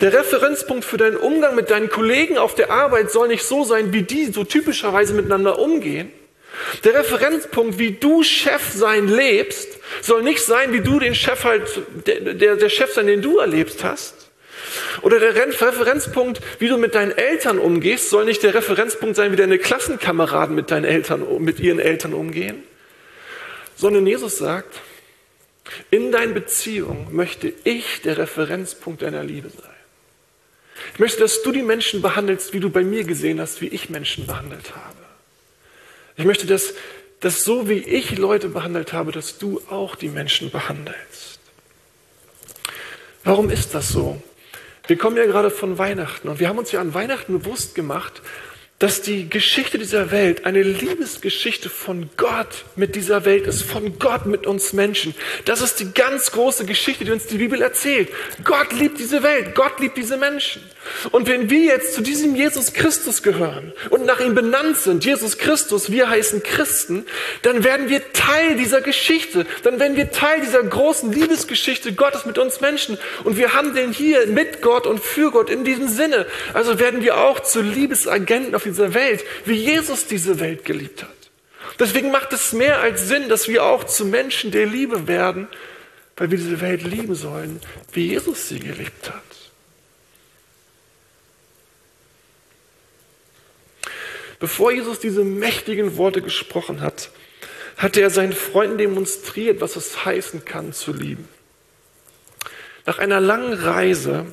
der 0.00 0.12
Referenzpunkt 0.12 0.84
für 0.84 0.96
deinen 0.96 1.16
Umgang 1.16 1.54
mit 1.54 1.70
deinen 1.70 1.90
Kollegen 1.90 2.38
auf 2.38 2.54
der 2.54 2.70
Arbeit 2.70 3.10
soll 3.10 3.28
nicht 3.28 3.44
so 3.44 3.64
sein, 3.64 3.92
wie 3.92 4.02
die 4.02 4.26
so 4.26 4.44
typischerweise 4.44 5.14
miteinander 5.14 5.58
umgehen. 5.58 6.10
Der 6.84 6.94
Referenzpunkt, 6.94 7.78
wie 7.78 7.92
du 7.92 8.22
Chef 8.22 8.72
sein 8.74 9.08
lebst, 9.08 9.78
soll 10.02 10.22
nicht 10.22 10.42
sein, 10.42 10.72
wie 10.72 10.80
du 10.80 10.98
den 10.98 11.14
Chef 11.14 11.44
halt, 11.44 11.62
der, 12.06 12.56
der, 12.56 12.68
Chef 12.68 12.92
sein, 12.92 13.06
den 13.06 13.22
du 13.22 13.38
erlebst 13.38 13.84
hast. 13.84 14.30
Oder 15.02 15.20
der 15.20 15.34
Referenzpunkt, 15.34 16.40
wie 16.58 16.68
du 16.68 16.76
mit 16.76 16.94
deinen 16.94 17.12
Eltern 17.12 17.58
umgehst, 17.58 18.10
soll 18.10 18.24
nicht 18.24 18.42
der 18.42 18.54
Referenzpunkt 18.54 19.16
sein, 19.16 19.32
wie 19.32 19.36
deine 19.36 19.58
Klassenkameraden 19.58 20.54
mit 20.54 20.70
deinen 20.70 20.84
Eltern, 20.84 21.24
mit 21.42 21.60
ihren 21.60 21.78
Eltern 21.78 22.12
umgehen. 22.12 22.62
Sondern 23.80 24.06
Jesus 24.06 24.36
sagt, 24.36 24.78
in 25.90 26.12
deinen 26.12 26.34
Beziehungen 26.34 27.16
möchte 27.16 27.50
ich 27.64 28.02
der 28.02 28.18
Referenzpunkt 28.18 29.00
deiner 29.00 29.24
Liebe 29.24 29.48
sein. 29.48 29.70
Ich 30.92 30.98
möchte, 30.98 31.20
dass 31.20 31.42
du 31.42 31.50
die 31.50 31.62
Menschen 31.62 32.02
behandelst, 32.02 32.52
wie 32.52 32.60
du 32.60 32.68
bei 32.68 32.84
mir 32.84 33.04
gesehen 33.04 33.40
hast, 33.40 33.62
wie 33.62 33.68
ich 33.68 33.88
Menschen 33.88 34.26
behandelt 34.26 34.76
habe. 34.76 34.98
Ich 36.18 36.26
möchte, 36.26 36.46
dass, 36.46 36.74
dass 37.20 37.42
so 37.42 37.70
wie 37.70 37.78
ich 37.78 38.18
Leute 38.18 38.50
behandelt 38.50 38.92
habe, 38.92 39.12
dass 39.12 39.38
du 39.38 39.62
auch 39.70 39.96
die 39.96 40.08
Menschen 40.08 40.50
behandelst. 40.50 41.40
Warum 43.24 43.48
ist 43.48 43.74
das 43.74 43.88
so? 43.88 44.22
Wir 44.88 44.98
kommen 44.98 45.16
ja 45.16 45.24
gerade 45.24 45.50
von 45.50 45.78
Weihnachten 45.78 46.28
und 46.28 46.38
wir 46.38 46.50
haben 46.50 46.58
uns 46.58 46.70
ja 46.70 46.82
an 46.82 46.92
Weihnachten 46.92 47.38
bewusst 47.38 47.74
gemacht, 47.74 48.20
dass 48.80 49.02
die 49.02 49.28
Geschichte 49.28 49.78
dieser 49.78 50.10
Welt 50.10 50.46
eine 50.46 50.62
Liebesgeschichte 50.62 51.68
von 51.68 52.08
Gott 52.16 52.64
mit 52.76 52.96
dieser 52.96 53.26
Welt 53.26 53.46
ist, 53.46 53.62
von 53.62 53.98
Gott 53.98 54.24
mit 54.24 54.46
uns 54.46 54.72
Menschen. 54.72 55.14
Das 55.44 55.60
ist 55.60 55.80
die 55.80 55.92
ganz 55.92 56.32
große 56.32 56.64
Geschichte, 56.64 57.04
die 57.04 57.10
uns 57.10 57.26
die 57.26 57.36
Bibel 57.36 57.60
erzählt. 57.60 58.08
Gott 58.42 58.72
liebt 58.72 58.98
diese 58.98 59.22
Welt, 59.22 59.54
Gott 59.54 59.78
liebt 59.80 59.98
diese 59.98 60.16
Menschen. 60.16 60.62
Und 61.10 61.28
wenn 61.28 61.50
wir 61.50 61.64
jetzt 61.64 61.94
zu 61.94 62.00
diesem 62.00 62.34
Jesus 62.34 62.72
Christus 62.72 63.22
gehören 63.22 63.74
und 63.90 64.06
nach 64.06 64.18
ihm 64.18 64.34
benannt 64.34 64.78
sind, 64.78 65.04
Jesus 65.04 65.36
Christus, 65.36 65.92
wir 65.92 66.08
heißen 66.08 66.42
Christen, 66.42 67.04
dann 67.42 67.64
werden 67.64 67.90
wir 67.90 68.14
Teil 68.14 68.56
dieser 68.56 68.80
Geschichte, 68.80 69.44
dann 69.62 69.78
werden 69.78 69.98
wir 69.98 70.10
Teil 70.10 70.40
dieser 70.40 70.62
großen 70.62 71.12
Liebesgeschichte 71.12 71.92
Gottes 71.92 72.24
mit 72.24 72.38
uns 72.38 72.62
Menschen. 72.62 72.96
Und 73.24 73.36
wir 73.36 73.52
handeln 73.52 73.92
hier 73.92 74.26
mit 74.26 74.62
Gott 74.62 74.86
und 74.86 75.00
für 75.00 75.30
Gott 75.30 75.50
in 75.50 75.64
diesem 75.64 75.88
Sinne. 75.88 76.26
Also 76.54 76.78
werden 76.78 77.02
wir 77.02 77.18
auch 77.18 77.40
zu 77.40 77.60
Liebesagenten 77.60 78.54
auf 78.54 78.64
dieser 78.70 78.94
Welt, 78.94 79.24
wie 79.44 79.54
Jesus 79.54 80.06
diese 80.06 80.40
Welt 80.40 80.64
geliebt 80.64 81.02
hat. 81.02 81.10
Deswegen 81.78 82.10
macht 82.10 82.32
es 82.32 82.52
mehr 82.52 82.80
als 82.80 83.08
Sinn, 83.08 83.28
dass 83.28 83.48
wir 83.48 83.64
auch 83.64 83.84
zu 83.84 84.04
Menschen 84.04 84.50
der 84.50 84.66
Liebe 84.66 85.06
werden, 85.06 85.48
weil 86.16 86.30
wir 86.30 86.38
diese 86.38 86.60
Welt 86.60 86.82
lieben 86.82 87.14
sollen, 87.14 87.60
wie 87.92 88.08
Jesus 88.08 88.48
sie 88.48 88.60
geliebt 88.60 89.10
hat. 89.10 89.22
Bevor 94.38 94.72
Jesus 94.72 94.98
diese 94.98 95.22
mächtigen 95.22 95.96
Worte 95.96 96.22
gesprochen 96.22 96.80
hat, 96.80 97.10
hatte 97.76 98.00
er 98.00 98.10
seinen 98.10 98.32
Freunden 98.32 98.78
demonstriert, 98.78 99.60
was 99.60 99.76
es 99.76 100.04
heißen 100.04 100.44
kann 100.44 100.72
zu 100.72 100.92
lieben. 100.92 101.28
Nach 102.86 102.98
einer 102.98 103.20
langen 103.20 103.52
Reise 103.52 104.26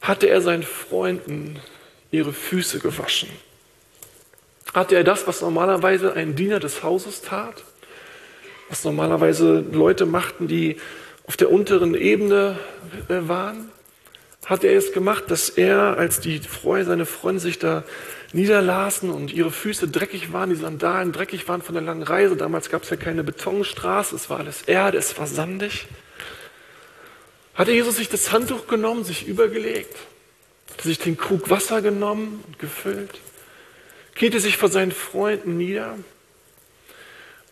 hatte 0.00 0.28
er 0.28 0.40
seinen 0.40 0.62
Freunden 0.62 1.60
ihre 2.10 2.32
Füße 2.32 2.78
gewaschen. 2.78 3.28
Hatte 4.74 4.96
er 4.96 5.04
das, 5.04 5.26
was 5.26 5.40
normalerweise 5.40 6.12
ein 6.12 6.34
Diener 6.34 6.60
des 6.60 6.82
Hauses 6.82 7.22
tat? 7.22 7.64
Was 8.68 8.84
normalerweise 8.84 9.64
Leute 9.72 10.04
machten, 10.04 10.46
die 10.46 10.76
auf 11.26 11.36
der 11.36 11.50
unteren 11.50 11.94
Ebene 11.94 12.58
äh, 13.08 13.28
waren? 13.28 13.70
Hat 14.44 14.64
er 14.64 14.76
es 14.76 14.92
gemacht, 14.92 15.24
dass 15.28 15.50
er, 15.50 15.98
als 15.98 16.20
die 16.20 16.38
Freunde, 16.38 16.86
seine 16.86 17.06
Freunde 17.06 17.40
sich 17.40 17.58
da 17.58 17.84
niederlasen 18.32 19.10
und 19.10 19.32
ihre 19.32 19.50
Füße 19.50 19.88
dreckig 19.88 20.32
waren, 20.32 20.50
die 20.50 20.56
Sandalen 20.56 21.12
dreckig 21.12 21.48
waren 21.48 21.62
von 21.62 21.74
der 21.74 21.82
langen 21.82 22.02
Reise. 22.02 22.36
Damals 22.36 22.70
gab 22.70 22.82
es 22.82 22.90
ja 22.90 22.96
keine 22.96 23.24
Betonstraße, 23.24 24.14
es 24.16 24.28
war 24.30 24.38
alles 24.38 24.62
Erde, 24.62 24.98
es 24.98 25.18
war 25.18 25.26
sandig. 25.26 25.86
Hatte 27.54 27.72
Jesus 27.72 27.96
sich 27.96 28.08
das 28.08 28.30
Handtuch 28.32 28.68
genommen, 28.68 29.04
sich 29.04 29.26
übergelegt, 29.26 29.96
hatte 30.70 30.88
sich 30.88 30.98
den 30.98 31.16
Krug 31.16 31.50
Wasser 31.50 31.82
genommen 31.82 32.44
und 32.46 32.58
gefüllt, 32.58 33.18
kniete 34.18 34.40
sich 34.40 34.56
vor 34.56 34.68
seinen 34.68 34.90
Freunden 34.90 35.56
nieder 35.56 35.96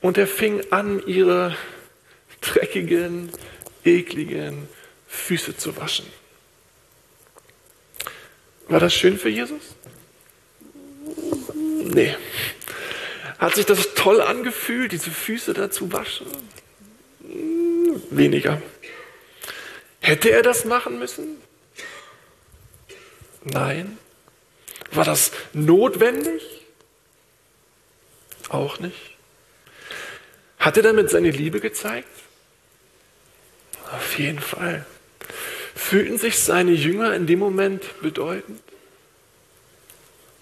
und 0.01 0.19
er 0.19 0.27
fing 0.27 0.63
an, 0.73 1.01
ihre 1.07 1.57
dreckigen, 2.41 3.31
ekligen 3.85 4.69
Füße 5.07 5.57
zu 5.57 5.77
waschen. 5.77 6.07
War 8.69 8.81
das 8.81 8.95
schön 8.95 9.17
für 9.17 9.29
Jesus? 9.29 9.63
Nee. 11.85 12.17
Hat 13.39 13.55
sich 13.55 13.67
das 13.67 13.95
toll 13.95 14.21
angefühlt, 14.21 14.91
diese 14.91 15.11
Füße 15.11 15.55
dazu 15.55 15.93
waschen? 15.93 16.27
Hm, 17.21 18.03
weniger. 18.11 18.61
Hätte 20.01 20.31
er 20.31 20.43
das 20.43 20.65
machen 20.65 20.99
müssen? 20.99 21.37
Nein. 23.45 23.99
War 24.93 25.05
das 25.05 25.33
notwendig? 25.53 26.43
Auch 28.49 28.79
nicht. 28.79 29.17
Hat 30.59 30.77
er 30.77 30.83
damit 30.83 31.11
seine 31.11 31.31
Liebe 31.31 31.61
gezeigt? 31.61 32.09
Auf 33.93 34.19
jeden 34.19 34.41
Fall. 34.41 34.85
Fühlten 35.75 36.19
sich 36.19 36.39
seine 36.39 36.73
Jünger 36.73 37.15
in 37.15 37.27
dem 37.27 37.39
Moment 37.39 38.01
bedeutend? 38.01 38.63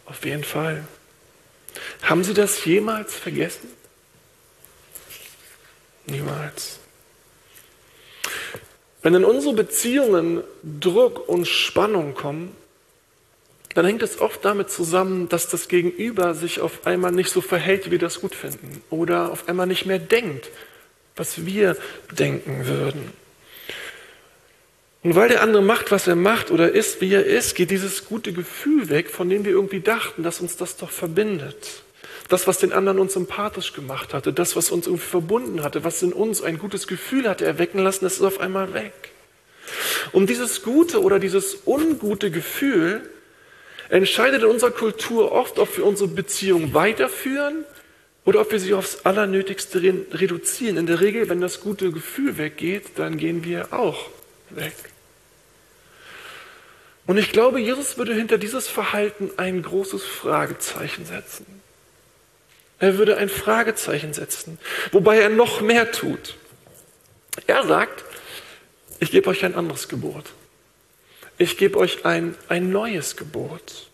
Auf 0.06 0.24
jeden 0.24 0.44
Fall. 0.44 0.84
Haben 2.02 2.24
Sie 2.24 2.34
das 2.34 2.64
jemals 2.64 3.14
vergessen? 3.14 3.68
Niemals. 6.06 6.78
Wenn 9.02 9.14
in 9.14 9.24
unsere 9.24 9.54
Beziehungen 9.54 10.42
Druck 10.62 11.28
und 11.28 11.46
Spannung 11.46 12.14
kommen, 12.14 12.56
dann 13.74 13.84
hängt 13.86 14.02
es 14.02 14.20
oft 14.20 14.44
damit 14.44 14.70
zusammen, 14.70 15.28
dass 15.28 15.48
das 15.48 15.68
Gegenüber 15.68 16.34
sich 16.34 16.60
auf 16.60 16.86
einmal 16.86 17.12
nicht 17.12 17.30
so 17.30 17.40
verhält, 17.40 17.86
wie 17.86 17.90
wir 17.92 17.98
das 17.98 18.20
gut 18.20 18.34
finden 18.34 18.82
oder 18.90 19.32
auf 19.32 19.48
einmal 19.48 19.66
nicht 19.66 19.84
mehr 19.84 19.98
denkt, 19.98 20.50
was 21.16 21.44
wir 21.44 21.76
denken 22.12 22.66
würden. 22.66 23.12
Und 25.02 25.16
weil 25.16 25.28
der 25.28 25.42
andere 25.42 25.62
macht, 25.62 25.90
was 25.90 26.06
er 26.06 26.16
macht 26.16 26.50
oder 26.50 26.72
ist, 26.72 27.00
wie 27.02 27.12
er 27.12 27.26
ist, 27.26 27.54
geht 27.54 27.70
dieses 27.70 28.06
gute 28.06 28.32
Gefühl 28.32 28.88
weg, 28.88 29.10
von 29.10 29.28
dem 29.28 29.44
wir 29.44 29.52
irgendwie 29.52 29.80
dachten, 29.80 30.22
dass 30.22 30.40
uns 30.40 30.56
das 30.56 30.78
doch 30.78 30.90
verbindet. 30.90 31.82
Das, 32.28 32.46
was 32.46 32.58
den 32.58 32.72
anderen 32.72 32.98
uns 32.98 33.12
sympathisch 33.12 33.74
gemacht 33.74 34.14
hatte, 34.14 34.32
das, 34.32 34.56
was 34.56 34.70
uns 34.70 34.86
irgendwie 34.86 35.04
verbunden 35.04 35.62
hatte, 35.62 35.84
was 35.84 36.02
in 36.02 36.14
uns 36.14 36.40
ein 36.40 36.58
gutes 36.58 36.86
Gefühl 36.86 37.28
hatte 37.28 37.44
erwecken 37.44 37.80
lassen, 37.80 38.06
das 38.06 38.14
ist 38.14 38.22
auf 38.22 38.40
einmal 38.40 38.72
weg. 38.72 39.10
Und 40.12 40.30
dieses 40.30 40.62
gute 40.62 41.02
oder 41.02 41.18
dieses 41.18 41.58
ungute 41.66 42.30
Gefühl 42.30 43.02
entscheidet 43.94 44.42
in 44.42 44.48
unserer 44.48 44.72
Kultur 44.72 45.30
oft, 45.30 45.58
ob 45.58 45.76
wir 45.76 45.86
unsere 45.86 46.08
Beziehung 46.08 46.74
weiterführen 46.74 47.64
oder 48.24 48.40
ob 48.40 48.50
wir 48.50 48.58
sie 48.58 48.74
aufs 48.74 49.04
Allernötigste 49.04 49.80
reduzieren. 50.12 50.76
In 50.76 50.86
der 50.86 51.00
Regel, 51.00 51.28
wenn 51.28 51.40
das 51.40 51.60
gute 51.60 51.92
Gefühl 51.92 52.36
weggeht, 52.36 52.98
dann 52.98 53.18
gehen 53.18 53.44
wir 53.44 53.72
auch 53.72 54.08
weg. 54.50 54.74
Und 57.06 57.18
ich 57.18 57.30
glaube, 57.30 57.60
Jesus 57.60 57.96
würde 57.96 58.14
hinter 58.14 58.38
dieses 58.38 58.66
Verhalten 58.66 59.30
ein 59.36 59.62
großes 59.62 60.02
Fragezeichen 60.02 61.04
setzen. 61.04 61.46
Er 62.80 62.98
würde 62.98 63.16
ein 63.18 63.28
Fragezeichen 63.28 64.12
setzen, 64.12 64.58
wobei 64.90 65.18
er 65.18 65.28
noch 65.28 65.60
mehr 65.60 65.92
tut. 65.92 66.34
Er 67.46 67.64
sagt, 67.64 68.04
ich 68.98 69.12
gebe 69.12 69.30
euch 69.30 69.44
ein 69.44 69.54
anderes 69.54 69.88
Gebot. 69.88 70.32
Ich 71.44 71.58
gebe 71.58 71.76
euch 71.76 72.06
ein, 72.06 72.34
ein 72.48 72.70
neues 72.70 73.16
Gebot, 73.16 73.90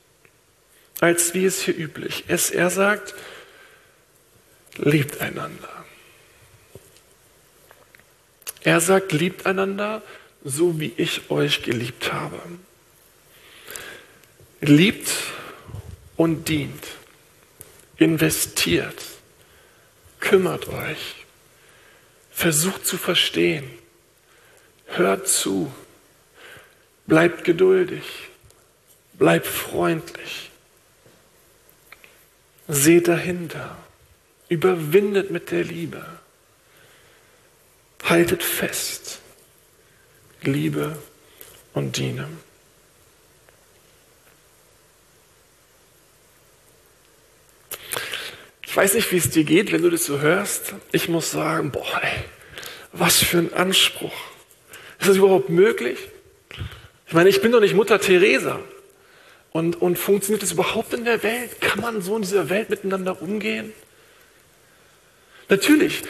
als 1.01 1.35
wie 1.35 1.45
es 1.45 1.61
hier 1.63 1.77
üblich 1.77 2.29
ist. 2.29 2.53
Er 2.53 2.71
sagt, 2.71 3.13
liebt 4.77 5.21
einander. 5.21 5.85
Er 8.63 8.81
sagt, 8.81 9.11
liebt 9.11 9.47
einander, 9.47 10.01
so 10.45 10.79
wie 10.79 10.93
ich 10.97 11.29
euch 11.29 11.65
geliebt 11.65 12.13
habe. 12.13 12.41
Liebt 14.61 15.11
und 16.17 16.49
dient, 16.49 16.87
investiert, 17.97 19.03
kümmert 20.21 20.69
euch, 20.69 21.27
versucht 22.31 22.87
zu 22.87 22.97
verstehen, 22.97 23.69
hört 24.87 25.27
zu, 25.27 25.73
bleibt 27.07 27.45
geduldig, 27.45 28.05
bleibt 29.15 29.47
freundlich, 29.47 30.51
seht 32.69 33.09
dahinter, 33.09 33.77
überwindet 34.49 35.31
mit 35.31 35.51
der 35.51 35.65
Liebe, 35.65 36.05
haltet 38.05 38.43
fest, 38.43 39.21
Liebe 40.43 40.97
und 41.75 41.97
diene. 41.97 42.29
Ich 48.71 48.77
weiß 48.77 48.95
nicht, 48.95 49.11
wie 49.11 49.17
es 49.17 49.29
dir 49.31 49.43
geht, 49.43 49.73
wenn 49.73 49.83
du 49.83 49.91
das 49.91 50.05
so 50.05 50.21
hörst. 50.21 50.75
Ich 50.93 51.09
muss 51.09 51.33
sagen, 51.33 51.73
boah, 51.73 52.01
ey, 52.03 52.23
was 52.93 53.19
für 53.19 53.39
ein 53.39 53.53
Anspruch. 53.53 54.15
Ist 55.01 55.09
das 55.09 55.17
überhaupt 55.17 55.49
möglich? 55.49 55.99
Ich 57.11 57.15
meine, 57.15 57.29
ich 57.29 57.43
bin 57.43 57.51
doch 57.51 57.59
nicht 57.59 57.75
Mutter 57.75 58.01
Teresa. 58.01 58.61
Und, 59.51 59.83
und 59.83 59.99
funktioniert 59.99 60.45
das 60.45 60.53
überhaupt 60.53 60.95
in 60.95 61.05
der 61.05 61.25
Welt? 61.25 61.61
Kann 61.61 61.81
man 61.81 62.03
so 62.03 62.15
in 62.15 62.23
dieser 62.23 62.49
Welt 62.51 62.71
miteinander 62.71 63.21
umgehen? 63.21 63.73
Natürlich, 65.49 66.05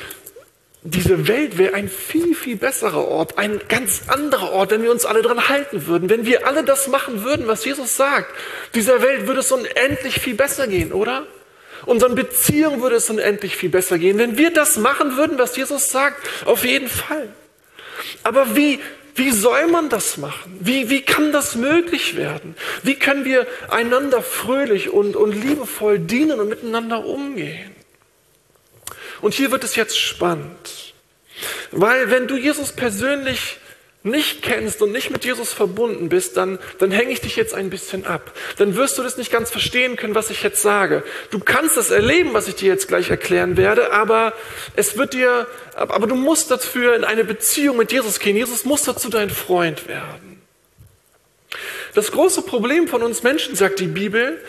diese 0.83 1.27
Welt 1.27 1.57
wäre 1.57 1.73
ein 1.73 1.89
viel, 1.89 2.35
viel 2.35 2.57
besserer 2.57 3.09
Ort, 3.09 3.39
ein 3.39 3.63
ganz 3.71 4.03
anderer 4.09 4.53
Ort, 4.53 4.73
wenn 4.73 4.83
wir 4.83 4.91
uns 4.91 5.07
alle 5.07 5.23
dran 5.23 5.49
halten 5.49 5.87
würden. 5.87 6.11
Wenn 6.11 6.27
wir 6.27 6.47
alle 6.47 6.65
das 6.65 6.87
machen 6.87 7.25
würden, 7.25 7.47
was 7.47 7.65
Jesus 7.65 7.97
sagt. 7.97 8.31
Dieser 8.75 9.01
Welt 9.01 9.27
würde 9.27 9.41
es 9.41 9.51
unendlich 9.51 10.21
viel 10.21 10.35
besser 10.35 10.67
gehen, 10.67 10.93
oder? 10.93 11.27
Unseren 11.87 12.15
Beziehungen 12.15 12.83
würde 12.83 12.97
es 12.97 13.09
unendlich 13.09 13.57
viel 13.57 13.71
besser 13.71 13.99
gehen, 13.99 14.19
wenn 14.19 14.37
wir 14.37 14.53
das 14.53 14.77
machen 14.77 15.17
würden, 15.17 15.39
was 15.39 15.57
Jesus 15.57 15.89
sagt. 15.89 16.29
Auf 16.45 16.63
jeden 16.67 16.89
Fall. 16.89 17.31
Aber 18.23 18.55
wie, 18.55 18.81
wie 19.21 19.33
soll 19.33 19.67
man 19.67 19.91
das 19.91 20.17
machen? 20.17 20.57
Wie, 20.61 20.89
wie 20.89 21.03
kann 21.03 21.31
das 21.31 21.55
möglich 21.55 22.17
werden? 22.17 22.57
Wie 22.83 22.95
können 22.95 23.27
wir 23.27 23.47
einander 23.69 24.23
fröhlich 24.23 24.89
und, 24.89 25.15
und 25.15 25.33
liebevoll 25.33 25.99
dienen 25.99 26.41
und 26.41 26.49
miteinander 26.49 27.05
umgehen? 27.05 27.77
Und 29.21 29.35
hier 29.35 29.51
wird 29.51 29.63
es 29.63 29.77
jetzt 29.77 29.99
spannend. 29.99 30.95
Weil 31.71 32.11
wenn 32.11 32.29
du 32.29 32.39
Jesus 32.39 32.73
persönlich 32.73 33.59
nicht 34.03 34.43
kennst 34.43 34.81
und 34.81 34.93
nicht 34.93 35.11
mit 35.11 35.25
Jesus 35.25 35.53
verbunden 35.53 36.09
bist, 36.09 36.37
dann, 36.37 36.59
dann 36.79 36.91
hänge 36.91 37.13
ich 37.13 37.21
dich 37.21 37.37
jetzt 37.37 37.55
ein 37.55 37.69
bisschen 37.69 38.07
ab. 38.07 38.33
Dann 38.57 38.75
wirst 38.75 38.97
du 38.97 39.03
das 39.03 39.19
nicht 39.19 39.31
ganz 39.31 39.51
verstehen 39.51 39.97
können, 39.97 40.15
was 40.15 40.31
ich 40.31 40.43
jetzt 40.43 40.63
sage. 40.63 41.03
Du 41.31 41.39
kannst 41.39 41.77
das 41.77 41.91
erleben, 41.91 42.33
was 42.33 42.49
ich 42.49 42.55
dir 42.55 42.69
jetzt 42.69 42.89
gleich 42.89 43.11
erklären 43.11 43.59
werde, 43.59 43.93
aber 43.93 44.33
es 44.75 44.97
wird 44.97 45.13
dir, 45.13 45.47
aber 45.75 46.07
du 46.07 46.15
musst 46.15 46.51
dafür 46.51 46.97
in 46.97 47.05
eine 47.05 47.25
Beziehung 47.25 47.77
mit 47.77 47.93
Jesus 47.93 48.19
gehen. 48.21 48.37
Jesus 48.37 48.65
muss 48.65 48.85
dazu 48.85 49.11
dein 49.11 49.29
Freund 49.29 49.87
werden. 49.87 50.41
Das 51.95 52.13
große 52.13 52.43
Problem 52.43 52.89
von 52.89 53.03
uns 53.03 53.23
Menschen, 53.23 53.55
sagt 53.55 53.81
die 53.81 53.87
Bibel, 53.87 54.41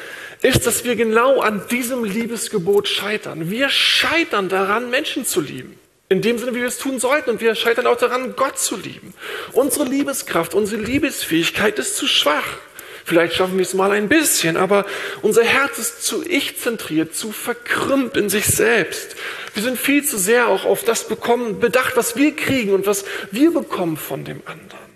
ist, 0.41 0.65
dass 0.65 0.85
wir 0.85 0.95
genau 0.95 1.41
an 1.41 1.67
diesem 1.69 2.03
Liebesgebot 2.03 2.87
scheitern. 2.87 3.49
Wir 3.49 3.69
scheitern 3.69 4.47
daran, 4.47 4.89
Menschen 4.89 5.25
zu 5.25 5.41
lieben. 5.41 5.80
In 6.11 6.21
dem 6.21 6.37
Sinne, 6.37 6.53
wie 6.53 6.59
wir 6.59 6.67
es 6.67 6.77
tun 6.77 6.99
sollten. 6.99 7.29
Und 7.29 7.39
wir 7.39 7.55
scheitern 7.55 7.87
auch 7.87 7.95
daran, 7.95 8.35
Gott 8.35 8.59
zu 8.59 8.75
lieben. 8.75 9.13
Unsere 9.53 9.85
Liebeskraft, 9.85 10.53
unsere 10.53 10.81
Liebesfähigkeit 10.81 11.79
ist 11.79 11.95
zu 11.95 12.05
schwach. 12.05 12.57
Vielleicht 13.05 13.35
schaffen 13.35 13.55
wir 13.55 13.63
es 13.63 13.73
mal 13.73 13.91
ein 13.91 14.09
bisschen, 14.09 14.57
aber 14.57 14.85
unser 15.21 15.45
Herz 15.45 15.79
ist 15.79 16.03
zu 16.03 16.21
ich-zentriert, 16.27 17.15
zu 17.15 17.31
verkrümmt 17.31 18.17
in 18.17 18.29
sich 18.29 18.45
selbst. 18.45 19.15
Wir 19.53 19.63
sind 19.63 19.79
viel 19.79 20.03
zu 20.03 20.17
sehr 20.17 20.49
auch 20.49 20.65
auf 20.65 20.83
das 20.83 21.07
bekommen, 21.07 21.61
bedacht, 21.61 21.95
was 21.95 22.17
wir 22.17 22.35
kriegen 22.35 22.73
und 22.73 22.85
was 22.85 23.05
wir 23.31 23.51
bekommen 23.53 23.95
von 23.95 24.25
dem 24.25 24.41
anderen. 24.45 24.90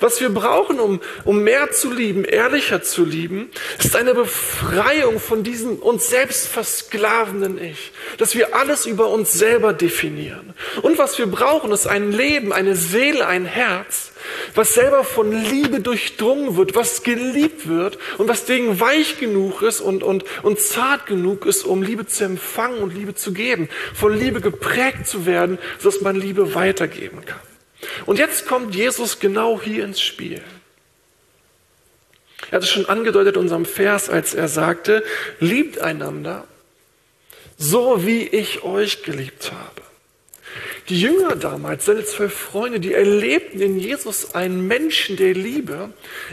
Was 0.00 0.20
wir 0.20 0.30
brauchen, 0.30 0.80
um, 0.80 1.00
um 1.24 1.42
mehr 1.42 1.70
zu 1.70 1.92
lieben, 1.92 2.24
ehrlicher 2.24 2.82
zu 2.82 3.04
lieben, 3.04 3.50
ist 3.78 3.96
eine 3.96 4.14
Befreiung 4.14 5.20
von 5.20 5.42
diesem 5.42 5.76
uns 5.76 6.08
selbst 6.08 6.48
versklavenden 6.48 7.62
Ich. 7.62 7.92
Dass 8.18 8.34
wir 8.34 8.54
alles 8.54 8.86
über 8.86 9.08
uns 9.08 9.32
selber 9.32 9.72
definieren. 9.72 10.54
Und 10.82 10.98
was 10.98 11.18
wir 11.18 11.26
brauchen, 11.26 11.72
ist 11.72 11.86
ein 11.86 12.12
Leben, 12.12 12.52
eine 12.52 12.76
Seele, 12.76 13.26
ein 13.26 13.44
Herz, 13.44 14.12
was 14.54 14.74
selber 14.74 15.04
von 15.04 15.32
Liebe 15.32 15.80
durchdrungen 15.80 16.56
wird, 16.56 16.74
was 16.74 17.02
geliebt 17.02 17.68
wird 17.68 17.98
und 18.18 18.28
was 18.28 18.44
denen 18.44 18.80
weich 18.80 19.18
genug 19.18 19.62
ist 19.62 19.80
und, 19.80 20.02
und, 20.02 20.24
und 20.42 20.60
zart 20.60 21.06
genug 21.06 21.46
ist, 21.46 21.64
um 21.64 21.82
Liebe 21.82 22.06
zu 22.06 22.24
empfangen 22.24 22.78
und 22.78 22.94
Liebe 22.94 23.14
zu 23.14 23.32
geben. 23.32 23.68
Von 23.94 24.16
Liebe 24.16 24.40
geprägt 24.40 25.06
zu 25.06 25.26
werden, 25.26 25.58
sodass 25.78 26.00
man 26.00 26.16
Liebe 26.16 26.54
weitergeben 26.54 27.24
kann. 27.24 27.45
Und 28.06 28.18
jetzt 28.18 28.46
kommt 28.46 28.74
Jesus 28.74 29.18
genau 29.18 29.60
hier 29.60 29.84
ins 29.84 30.00
Spiel. 30.00 30.42
Er 32.50 32.56
hat 32.56 32.62
es 32.62 32.70
schon 32.70 32.86
angedeutet 32.86 33.36
in 33.36 33.42
unserem 33.42 33.64
Vers, 33.64 34.08
als 34.08 34.34
er 34.34 34.48
sagte, 34.48 35.02
liebt 35.40 35.80
einander, 35.80 36.46
so 37.58 38.06
wie 38.06 38.22
ich 38.22 38.62
euch 38.62 39.02
geliebt 39.02 39.52
habe. 39.52 39.82
Die 40.88 41.00
Jünger 41.00 41.34
damals, 41.34 41.84
seine 41.84 42.04
zwölf 42.04 42.32
Freunde, 42.32 42.78
die 42.78 42.94
erlebten 42.94 43.60
in 43.60 43.78
Jesus 43.78 44.34
einen 44.34 44.66
Menschen 44.68 45.16
der 45.16 45.34
Liebe, 45.34 45.90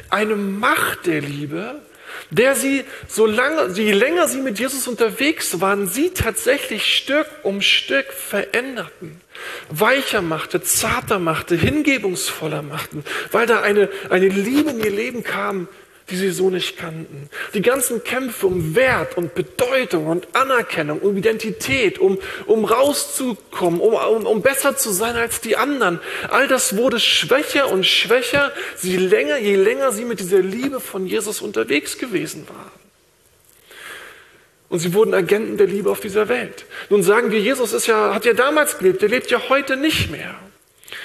eine 0.09 0.35
Macht 0.35 1.07
der 1.07 1.21
Liebe, 1.21 1.81
der 2.29 2.55
sie, 2.55 2.83
so 3.07 3.25
lange, 3.25 3.73
je 3.73 3.91
länger 3.91 4.27
sie 4.27 4.41
mit 4.41 4.59
Jesus 4.59 4.87
unterwegs 4.87 5.61
waren, 5.61 5.87
sie 5.87 6.11
tatsächlich 6.11 6.95
Stück 6.95 7.27
um 7.43 7.61
Stück 7.61 8.11
veränderten, 8.11 9.21
weicher 9.69 10.21
machte, 10.21 10.61
zarter 10.61 11.19
machte, 11.19 11.55
hingebungsvoller 11.55 12.61
machten, 12.61 13.03
weil 13.31 13.45
da 13.45 13.61
eine, 13.61 13.89
eine 14.09 14.27
Liebe 14.27 14.71
in 14.71 14.79
ihr 14.79 14.91
Leben 14.91 15.23
kam, 15.23 15.67
die 16.13 16.19
sie 16.19 16.29
so 16.29 16.51
nicht 16.51 16.77
kannten. 16.77 17.27
Die 17.55 17.63
ganzen 17.63 18.03
Kämpfe 18.03 18.45
um 18.45 18.75
Wert 18.75 19.17
und 19.17 19.33
Bedeutung 19.33 20.05
und 20.05 20.27
Anerkennung, 20.35 20.99
um 20.99 21.17
Identität, 21.17 21.97
um, 21.97 22.19
um 22.45 22.65
rauszukommen, 22.65 23.79
um, 23.79 23.95
um, 23.95 24.27
um 24.27 24.41
besser 24.43 24.77
zu 24.77 24.91
sein 24.91 25.15
als 25.15 25.41
die 25.41 25.57
anderen, 25.57 25.99
all 26.29 26.47
das 26.47 26.77
wurde 26.77 26.99
schwächer 26.99 27.71
und 27.71 27.87
schwächer, 27.87 28.51
je 28.83 28.97
länger, 28.97 29.39
je 29.39 29.55
länger 29.55 29.91
sie 29.91 30.05
mit 30.05 30.19
dieser 30.19 30.39
Liebe 30.39 30.79
von 30.79 31.07
Jesus 31.07 31.41
unterwegs 31.41 31.97
gewesen 31.97 32.47
waren. 32.47 32.71
Und 34.69 34.79
sie 34.79 34.93
wurden 34.93 35.15
Agenten 35.15 35.57
der 35.57 35.67
Liebe 35.67 35.89
auf 35.89 35.99
dieser 35.99 36.29
Welt. 36.29 36.65
Nun 36.91 37.01
sagen 37.01 37.31
wir, 37.31 37.39
Jesus 37.39 37.73
ist 37.73 37.87
ja, 37.87 38.13
hat 38.13 38.25
ja 38.25 38.33
damals 38.33 38.77
gelebt, 38.77 39.01
er 39.01 39.09
lebt 39.09 39.31
ja 39.31 39.49
heute 39.49 39.77
nicht 39.77 40.11
mehr. 40.11 40.35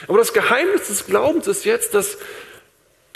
Aber 0.06 0.18
das 0.18 0.34
Geheimnis 0.34 0.88
des 0.88 1.06
Glaubens 1.06 1.46
ist 1.46 1.64
jetzt, 1.64 1.94
dass 1.94 2.18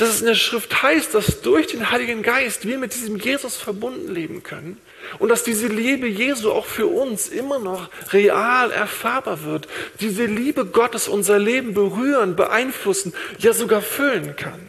dass 0.02 0.16
es 0.16 0.21
in 0.21 0.26
der 0.26 0.35
Schrift 0.35 0.82
heißt, 0.82 1.14
dass 1.14 1.42
durch 1.42 1.68
den 1.68 1.92
Heiligen 1.92 2.23
Geist 2.23 2.66
wir 2.66 2.76
mit 2.76 2.92
diesem 2.92 3.16
Jesus 3.16 3.56
verbunden 3.56 4.12
leben 4.12 4.42
können 4.42 4.80
und 5.21 5.28
dass 5.28 5.44
diese 5.44 5.68
Liebe 5.68 6.09
Jesu 6.09 6.50
auch 6.50 6.66
für 6.66 6.88
uns 6.88 7.28
immer 7.28 7.61
noch 7.61 7.88
real 8.12 8.73
erfahrbar 8.73 9.44
wird. 9.44 9.68
Diese 10.00 10.25
Liebe 10.25 10.66
Gottes 10.66 11.06
unser 11.06 11.38
Leben 11.38 11.73
berühren, 11.73 12.35
beeinflussen, 12.35 13.14
ja 13.38 13.52
sogar 13.52 13.80
füllen 13.80 14.35
kann. 14.35 14.68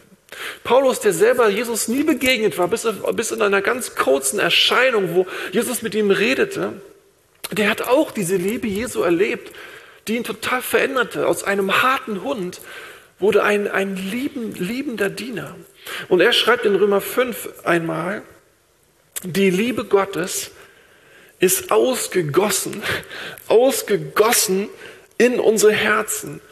Paulus, 0.62 1.00
der 1.00 1.12
selber 1.12 1.48
Jesus 1.48 1.88
nie 1.88 2.04
begegnet 2.04 2.56
war, 2.56 2.68
bis, 2.68 2.86
bis 3.14 3.32
in 3.32 3.42
einer 3.42 3.60
ganz 3.60 3.96
kurzen 3.96 4.38
Erscheinung, 4.38 5.16
wo 5.16 5.26
Jesus 5.50 5.82
mit 5.82 5.96
ihm 5.96 6.12
redete, 6.12 6.74
der 7.50 7.70
hat 7.70 7.82
auch 7.82 8.12
diese 8.12 8.36
Liebe 8.36 8.68
Jesu 8.68 9.02
erlebt, 9.02 9.52
die 10.06 10.14
ihn 10.14 10.24
total 10.24 10.62
veränderte. 10.62 11.26
Aus 11.26 11.42
einem 11.42 11.82
harten 11.82 12.22
Hund 12.22 12.60
wurde 13.24 13.42
ein, 13.42 13.68
ein 13.68 13.96
lieben, 13.96 14.54
liebender 14.54 15.08
Diener. 15.08 15.56
Und 16.08 16.20
er 16.20 16.34
schreibt 16.34 16.66
in 16.66 16.74
Römer 16.74 17.00
5 17.00 17.64
einmal, 17.64 18.20
die 19.22 19.48
Liebe 19.48 19.86
Gottes 19.86 20.50
ist 21.38 21.70
ausgegossen, 21.70 22.82
ausgegossen 23.48 24.68
in 25.16 25.40
unsere 25.40 25.72
Herzen 25.72 26.42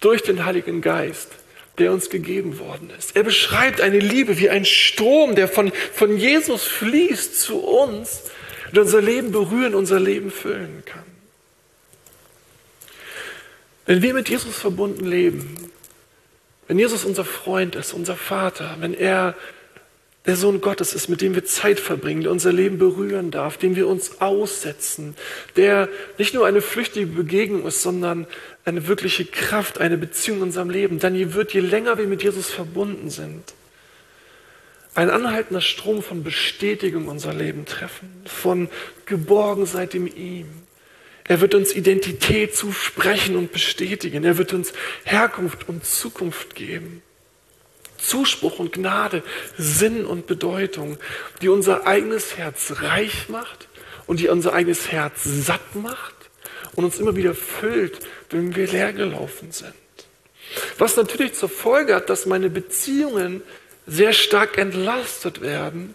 durch 0.00 0.22
den 0.22 0.44
Heiligen 0.44 0.80
Geist, 0.80 1.28
der 1.78 1.92
uns 1.92 2.10
gegeben 2.10 2.58
worden 2.58 2.90
ist. 2.98 3.14
Er 3.14 3.22
beschreibt 3.22 3.80
eine 3.80 4.00
Liebe 4.00 4.40
wie 4.40 4.50
ein 4.50 4.64
Strom, 4.64 5.36
der 5.36 5.46
von, 5.46 5.70
von 5.92 6.16
Jesus 6.16 6.64
fließt 6.64 7.40
zu 7.40 7.60
uns 7.60 8.22
und 8.72 8.78
unser 8.78 9.00
Leben 9.00 9.30
berühren, 9.30 9.76
unser 9.76 10.00
Leben 10.00 10.32
füllen 10.32 10.82
kann. 10.84 11.04
Wenn 13.86 14.02
wir 14.02 14.14
mit 14.14 14.28
Jesus 14.28 14.56
verbunden 14.56 15.06
leben, 15.06 15.67
wenn 16.68 16.78
Jesus 16.78 17.04
unser 17.04 17.24
Freund 17.24 17.74
ist, 17.74 17.92
unser 17.92 18.14
Vater, 18.14 18.76
wenn 18.78 18.94
er 18.94 19.34
der 20.26 20.36
Sohn 20.36 20.60
Gottes 20.60 20.92
ist, 20.92 21.08
mit 21.08 21.22
dem 21.22 21.34
wir 21.34 21.46
Zeit 21.46 21.80
verbringen, 21.80 22.20
der 22.20 22.30
unser 22.30 22.52
Leben 22.52 22.76
berühren 22.76 23.30
darf, 23.30 23.56
dem 23.56 23.76
wir 23.76 23.88
uns 23.88 24.20
aussetzen, 24.20 25.16
der 25.56 25.88
nicht 26.18 26.34
nur 26.34 26.46
eine 26.46 26.60
flüchtige 26.60 27.06
Begegnung 27.06 27.66
ist, 27.66 27.82
sondern 27.82 28.26
eine 28.66 28.86
wirkliche 28.86 29.24
Kraft, 29.24 29.80
eine 29.80 29.96
Beziehung 29.96 30.38
in 30.38 30.42
unserem 30.44 30.68
Leben, 30.68 30.98
dann 30.98 31.34
wird, 31.34 31.54
je 31.54 31.60
länger 31.60 31.96
wir 31.96 32.06
mit 32.06 32.22
Jesus 32.22 32.50
verbunden 32.50 33.08
sind, 33.08 33.54
ein 34.94 35.08
anhaltender 35.08 35.62
Strom 35.62 36.02
von 36.02 36.22
Bestätigung 36.22 37.08
unser 37.08 37.32
Leben 37.32 37.64
treffen, 37.64 38.10
von 38.26 38.68
Geborgensein 39.06 39.88
in 39.92 40.14
ihm, 40.14 40.67
er 41.28 41.40
wird 41.40 41.54
uns 41.54 41.74
Identität 41.74 42.56
zusprechen 42.56 43.36
und 43.36 43.52
bestätigen. 43.52 44.24
Er 44.24 44.38
wird 44.38 44.54
uns 44.54 44.72
Herkunft 45.04 45.68
und 45.68 45.84
Zukunft 45.84 46.54
geben. 46.54 47.02
Zuspruch 47.98 48.58
und 48.58 48.72
Gnade, 48.72 49.22
Sinn 49.58 50.06
und 50.06 50.26
Bedeutung, 50.26 50.96
die 51.42 51.48
unser 51.48 51.86
eigenes 51.86 52.36
Herz 52.38 52.74
reich 52.80 53.28
macht 53.28 53.68
und 54.06 54.20
die 54.20 54.28
unser 54.28 54.54
eigenes 54.54 54.90
Herz 54.90 55.20
satt 55.24 55.74
macht 55.74 56.14
und 56.74 56.84
uns 56.84 56.98
immer 56.98 57.16
wieder 57.16 57.34
füllt, 57.34 57.98
wenn 58.30 58.56
wir 58.56 58.66
leer 58.66 58.92
gelaufen 58.92 59.52
sind. 59.52 59.74
Was 60.78 60.96
natürlich 60.96 61.34
zur 61.34 61.50
Folge 61.50 61.94
hat, 61.94 62.08
dass 62.08 62.24
meine 62.24 62.48
Beziehungen 62.48 63.42
sehr 63.86 64.12
stark 64.14 64.56
entlastet 64.56 65.42
werden, 65.42 65.94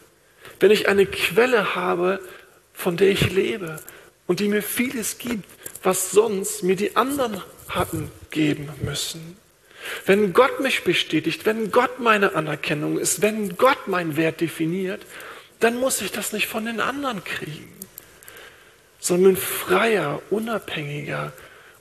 wenn 0.60 0.72
ich 0.72 0.88
eine 0.88 1.06
Quelle 1.06 1.74
habe, 1.74 2.20
von 2.74 2.98
der 2.98 3.10
ich 3.10 3.32
lebe, 3.32 3.80
und 4.34 4.40
die 4.40 4.48
mir 4.48 4.64
vieles 4.64 5.20
gibt, 5.20 5.46
was 5.84 6.10
sonst 6.10 6.64
mir 6.64 6.76
die 6.76 6.96
anderen 6.96 7.40
hatten 7.70 8.10
geben 8.32 8.68
müssen. 8.82 9.38
Wenn 10.08 10.34
Gott 10.34 10.60
mich 10.60 10.84
bestätigt, 10.84 11.46
wenn 11.46 11.70
Gott 11.70 12.00
meine 12.00 12.34
Anerkennung 12.34 12.98
ist, 12.98 13.22
wenn 13.22 13.58
Gott 13.58 13.88
meinen 13.88 14.18
Wert 14.18 14.42
definiert, 14.42 15.04
dann 15.60 15.80
muss 15.80 16.02
ich 16.02 16.12
das 16.12 16.34
nicht 16.34 16.48
von 16.48 16.66
den 16.66 16.80
anderen 16.80 17.24
kriegen, 17.24 17.78
sondern 19.00 19.38
freier, 19.38 20.20
unabhängiger 20.32 21.32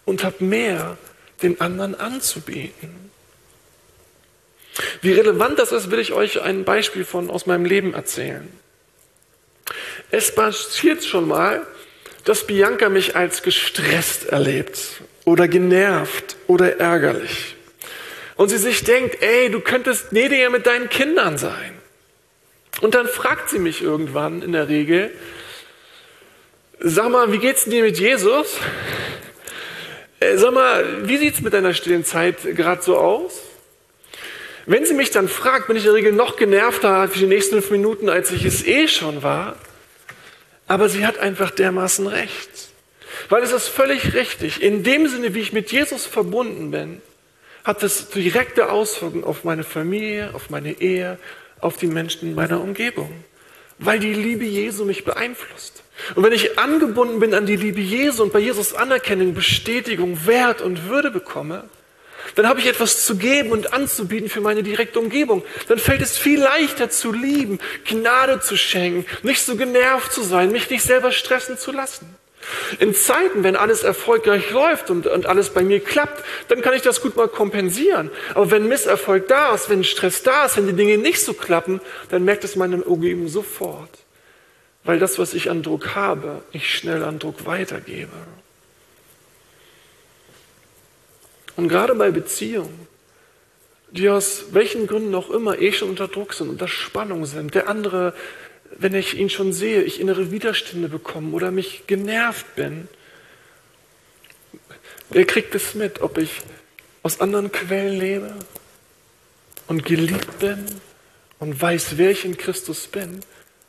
und 0.04 0.22
habe 0.22 0.44
mehr 0.44 0.98
den 1.40 1.58
anderen 1.58 1.94
anzubieten. 1.94 3.10
Wie 5.00 5.12
relevant 5.12 5.58
das 5.58 5.72
ist, 5.72 5.90
will 5.90 6.00
ich 6.00 6.12
euch 6.12 6.42
ein 6.42 6.64
Beispiel 6.64 7.06
von 7.06 7.30
aus 7.30 7.46
meinem 7.46 7.64
Leben 7.64 7.94
erzählen. 7.94 8.46
Es 10.10 10.34
passiert 10.34 11.02
schon 11.02 11.28
mal, 11.28 11.66
dass 12.24 12.46
Bianca 12.46 12.88
mich 12.88 13.16
als 13.16 13.42
gestresst 13.42 14.26
erlebt 14.26 14.78
oder 15.24 15.48
genervt 15.48 16.36
oder 16.46 16.78
ärgerlich. 16.78 17.56
Und 18.36 18.48
sie 18.48 18.58
sich 18.58 18.84
denkt, 18.84 19.22
ey, 19.22 19.50
du 19.50 19.60
könntest 19.60 20.10
gnädiger 20.10 20.50
mit 20.50 20.66
deinen 20.66 20.88
Kindern 20.88 21.38
sein. 21.38 21.72
Und 22.80 22.94
dann 22.94 23.06
fragt 23.06 23.50
sie 23.50 23.58
mich 23.58 23.82
irgendwann 23.82 24.42
in 24.42 24.52
der 24.52 24.68
Regel, 24.68 25.10
sag 26.80 27.10
mal, 27.10 27.32
wie 27.32 27.38
geht's 27.38 27.64
dir 27.64 27.82
mit 27.84 27.98
Jesus? 27.98 28.56
Äh, 30.20 30.36
sag 30.36 30.52
mal, 30.52 31.08
wie 31.08 31.18
sieht's 31.18 31.40
mit 31.40 31.52
deiner 31.52 31.74
stillen 31.74 32.04
Zeit 32.04 32.38
gerade 32.42 32.82
so 32.82 32.96
aus? 32.96 33.40
Wenn 34.66 34.86
sie 34.86 34.94
mich 34.94 35.10
dann 35.10 35.28
fragt, 35.28 35.66
bin 35.66 35.76
ich 35.76 35.82
in 35.82 35.88
der 35.88 35.94
Regel 35.94 36.12
noch 36.12 36.36
genervter 36.36 37.08
für 37.08 37.18
die 37.18 37.26
nächsten 37.26 37.56
fünf 37.56 37.70
Minuten, 37.70 38.08
als 38.08 38.30
ich 38.30 38.44
es 38.44 38.64
eh 38.64 38.86
schon 38.86 39.22
war. 39.22 39.56
Aber 40.72 40.88
sie 40.88 41.06
hat 41.06 41.18
einfach 41.18 41.50
dermaßen 41.50 42.06
recht. 42.06 42.70
Weil 43.28 43.42
es 43.42 43.52
ist 43.52 43.68
völlig 43.68 44.14
richtig. 44.14 44.62
In 44.62 44.82
dem 44.82 45.06
Sinne, 45.06 45.34
wie 45.34 45.40
ich 45.40 45.52
mit 45.52 45.70
Jesus 45.70 46.06
verbunden 46.06 46.70
bin, 46.70 47.02
hat 47.62 47.82
es 47.82 48.08
direkte 48.08 48.70
Auswirkungen 48.70 49.22
auf 49.22 49.44
meine 49.44 49.64
Familie, 49.64 50.30
auf 50.32 50.48
meine 50.48 50.80
Ehe, 50.80 51.18
auf 51.60 51.76
die 51.76 51.88
Menschen 51.88 52.30
in 52.30 52.34
meiner 52.34 52.62
Umgebung. 52.62 53.12
Weil 53.78 53.98
die 53.98 54.14
Liebe 54.14 54.46
Jesu 54.46 54.86
mich 54.86 55.04
beeinflusst. 55.04 55.82
Und 56.14 56.24
wenn 56.24 56.32
ich 56.32 56.58
angebunden 56.58 57.20
bin 57.20 57.34
an 57.34 57.44
die 57.44 57.56
Liebe 57.56 57.82
Jesu 57.82 58.22
und 58.22 58.32
bei 58.32 58.38
Jesus 58.38 58.72
Anerkennung, 58.72 59.34
Bestätigung, 59.34 60.24
Wert 60.24 60.62
und 60.62 60.88
Würde 60.88 61.10
bekomme, 61.10 61.68
dann 62.34 62.48
habe 62.48 62.60
ich 62.60 62.66
etwas 62.66 63.04
zu 63.04 63.16
geben 63.16 63.50
und 63.50 63.72
anzubieten 63.72 64.28
für 64.28 64.40
meine 64.40 64.62
direkte 64.62 64.98
Umgebung. 64.98 65.44
Dann 65.68 65.78
fällt 65.78 66.02
es 66.02 66.16
viel 66.16 66.40
leichter 66.40 66.90
zu 66.90 67.12
lieben, 67.12 67.58
Gnade 67.84 68.40
zu 68.40 68.56
schenken, 68.56 69.06
nicht 69.22 69.42
so 69.42 69.56
genervt 69.56 70.12
zu 70.12 70.22
sein, 70.22 70.52
mich 70.52 70.70
nicht 70.70 70.82
selber 70.82 71.12
stressen 71.12 71.58
zu 71.58 71.72
lassen. 71.72 72.16
In 72.80 72.94
Zeiten, 72.94 73.44
wenn 73.44 73.56
alles 73.56 73.84
erfolgreich 73.84 74.50
läuft 74.50 74.90
und, 74.90 75.06
und 75.06 75.26
alles 75.26 75.50
bei 75.50 75.62
mir 75.62 75.80
klappt, 75.80 76.24
dann 76.48 76.60
kann 76.60 76.74
ich 76.74 76.82
das 76.82 77.00
gut 77.00 77.16
mal 77.16 77.28
kompensieren. 77.28 78.10
Aber 78.34 78.50
wenn 78.50 78.66
Misserfolg 78.66 79.28
da 79.28 79.54
ist, 79.54 79.70
wenn 79.70 79.84
Stress 79.84 80.22
da 80.22 80.46
ist, 80.46 80.56
wenn 80.56 80.66
die 80.66 80.72
Dinge 80.72 80.98
nicht 80.98 81.20
so 81.20 81.34
klappen, 81.34 81.80
dann 82.10 82.24
merkt 82.24 82.44
es 82.44 82.56
meine 82.56 82.82
Umgebung 82.82 83.28
sofort. 83.28 83.90
Weil 84.84 84.98
das, 84.98 85.18
was 85.18 85.34
ich 85.34 85.50
an 85.50 85.62
Druck 85.62 85.94
habe, 85.94 86.42
ich 86.50 86.74
schnell 86.74 87.04
an 87.04 87.20
Druck 87.20 87.46
weitergebe. 87.46 88.10
Und 91.56 91.68
gerade 91.68 91.94
bei 91.94 92.10
Beziehungen, 92.10 92.86
die 93.90 94.08
aus 94.08 94.46
welchen 94.52 94.86
Gründen 94.86 95.14
auch 95.14 95.30
immer 95.30 95.60
eh 95.60 95.72
schon 95.72 95.90
unter 95.90 96.08
Druck 96.08 96.32
sind, 96.32 96.48
unter 96.48 96.68
Spannung 96.68 97.26
sind, 97.26 97.54
der 97.54 97.68
andere, 97.68 98.14
wenn 98.78 98.94
ich 98.94 99.14
ihn 99.18 99.28
schon 99.28 99.52
sehe, 99.52 99.82
ich 99.82 100.00
innere 100.00 100.30
Widerstände 100.30 100.88
bekomme 100.88 101.32
oder 101.32 101.50
mich 101.50 101.86
genervt 101.86 102.56
bin, 102.56 102.88
wer 105.10 105.26
kriegt 105.26 105.54
es 105.54 105.74
mit, 105.74 106.00
ob 106.00 106.16
ich 106.16 106.40
aus 107.02 107.20
anderen 107.20 107.52
Quellen 107.52 107.98
lebe 107.98 108.34
und 109.66 109.84
geliebt 109.84 110.38
bin 110.38 110.64
und 111.38 111.60
weiß, 111.60 111.98
wer 111.98 112.10
ich 112.10 112.24
in 112.24 112.38
Christus 112.38 112.86
bin, 112.86 113.20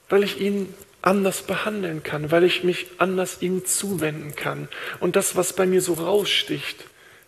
weil 0.08 0.24
ich 0.24 0.40
ihn 0.40 0.74
anders 1.02 1.42
behandeln 1.42 2.02
kann, 2.02 2.32
weil 2.32 2.46
ich 2.46 2.64
mich 2.64 2.88
anders 2.98 3.42
ihm 3.42 3.66
zuwenden 3.66 4.36
kann. 4.36 4.70
Und 5.02 5.18
das, 5.18 5.36
was 5.36 5.54
bei 5.54 5.66
mir 5.66 5.82
so 5.82 5.94
raussticht, 5.94 6.86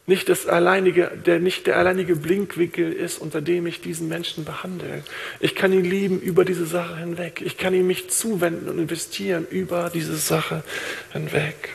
nicht, 0.08 0.30
das 0.30 0.46
alleinige, 0.46 1.12
der, 1.26 1.40
nicht 1.40 1.66
der 1.66 1.78
alleinige 1.78 2.16
Blinkwinkel 2.16 2.94
ist, 2.94 3.18
unter 3.18 3.42
dem 3.42 3.66
ich 3.66 3.82
diesen 3.82 4.08
Menschen 4.08 4.46
behandle. 4.46 5.04
Ich 5.40 5.56
kann 5.56 5.74
ihn 5.74 5.84
lieben 5.84 6.20
über 6.20 6.46
diese 6.46 6.68
Sache 6.68 6.98
hinweg. 6.98 7.42
Ich 7.44 7.58
kann 7.58 7.74
ihm 7.74 7.88
mich 7.88 8.12
zuwenden 8.12 8.70
und 8.70 8.78
investieren 8.78 9.48
über 9.50 9.90
diese 9.92 10.16
Sache 10.16 10.64
hinweg. 11.12 11.70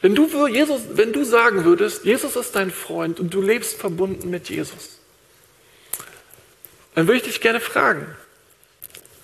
Wenn 0.00 0.14
du, 0.14 0.46
Jesus, 0.46 0.82
wenn 0.92 1.12
du 1.12 1.24
sagen 1.24 1.64
würdest, 1.64 2.04
Jesus 2.04 2.36
ist 2.36 2.56
dein 2.56 2.70
Freund 2.70 3.20
und 3.20 3.34
du 3.34 3.42
lebst 3.42 3.76
verbunden 3.76 4.30
mit 4.30 4.48
Jesus, 4.48 5.00
dann 6.94 7.06
würde 7.06 7.18
ich 7.18 7.24
dich 7.24 7.40
gerne 7.42 7.60
fragen, 7.60 8.06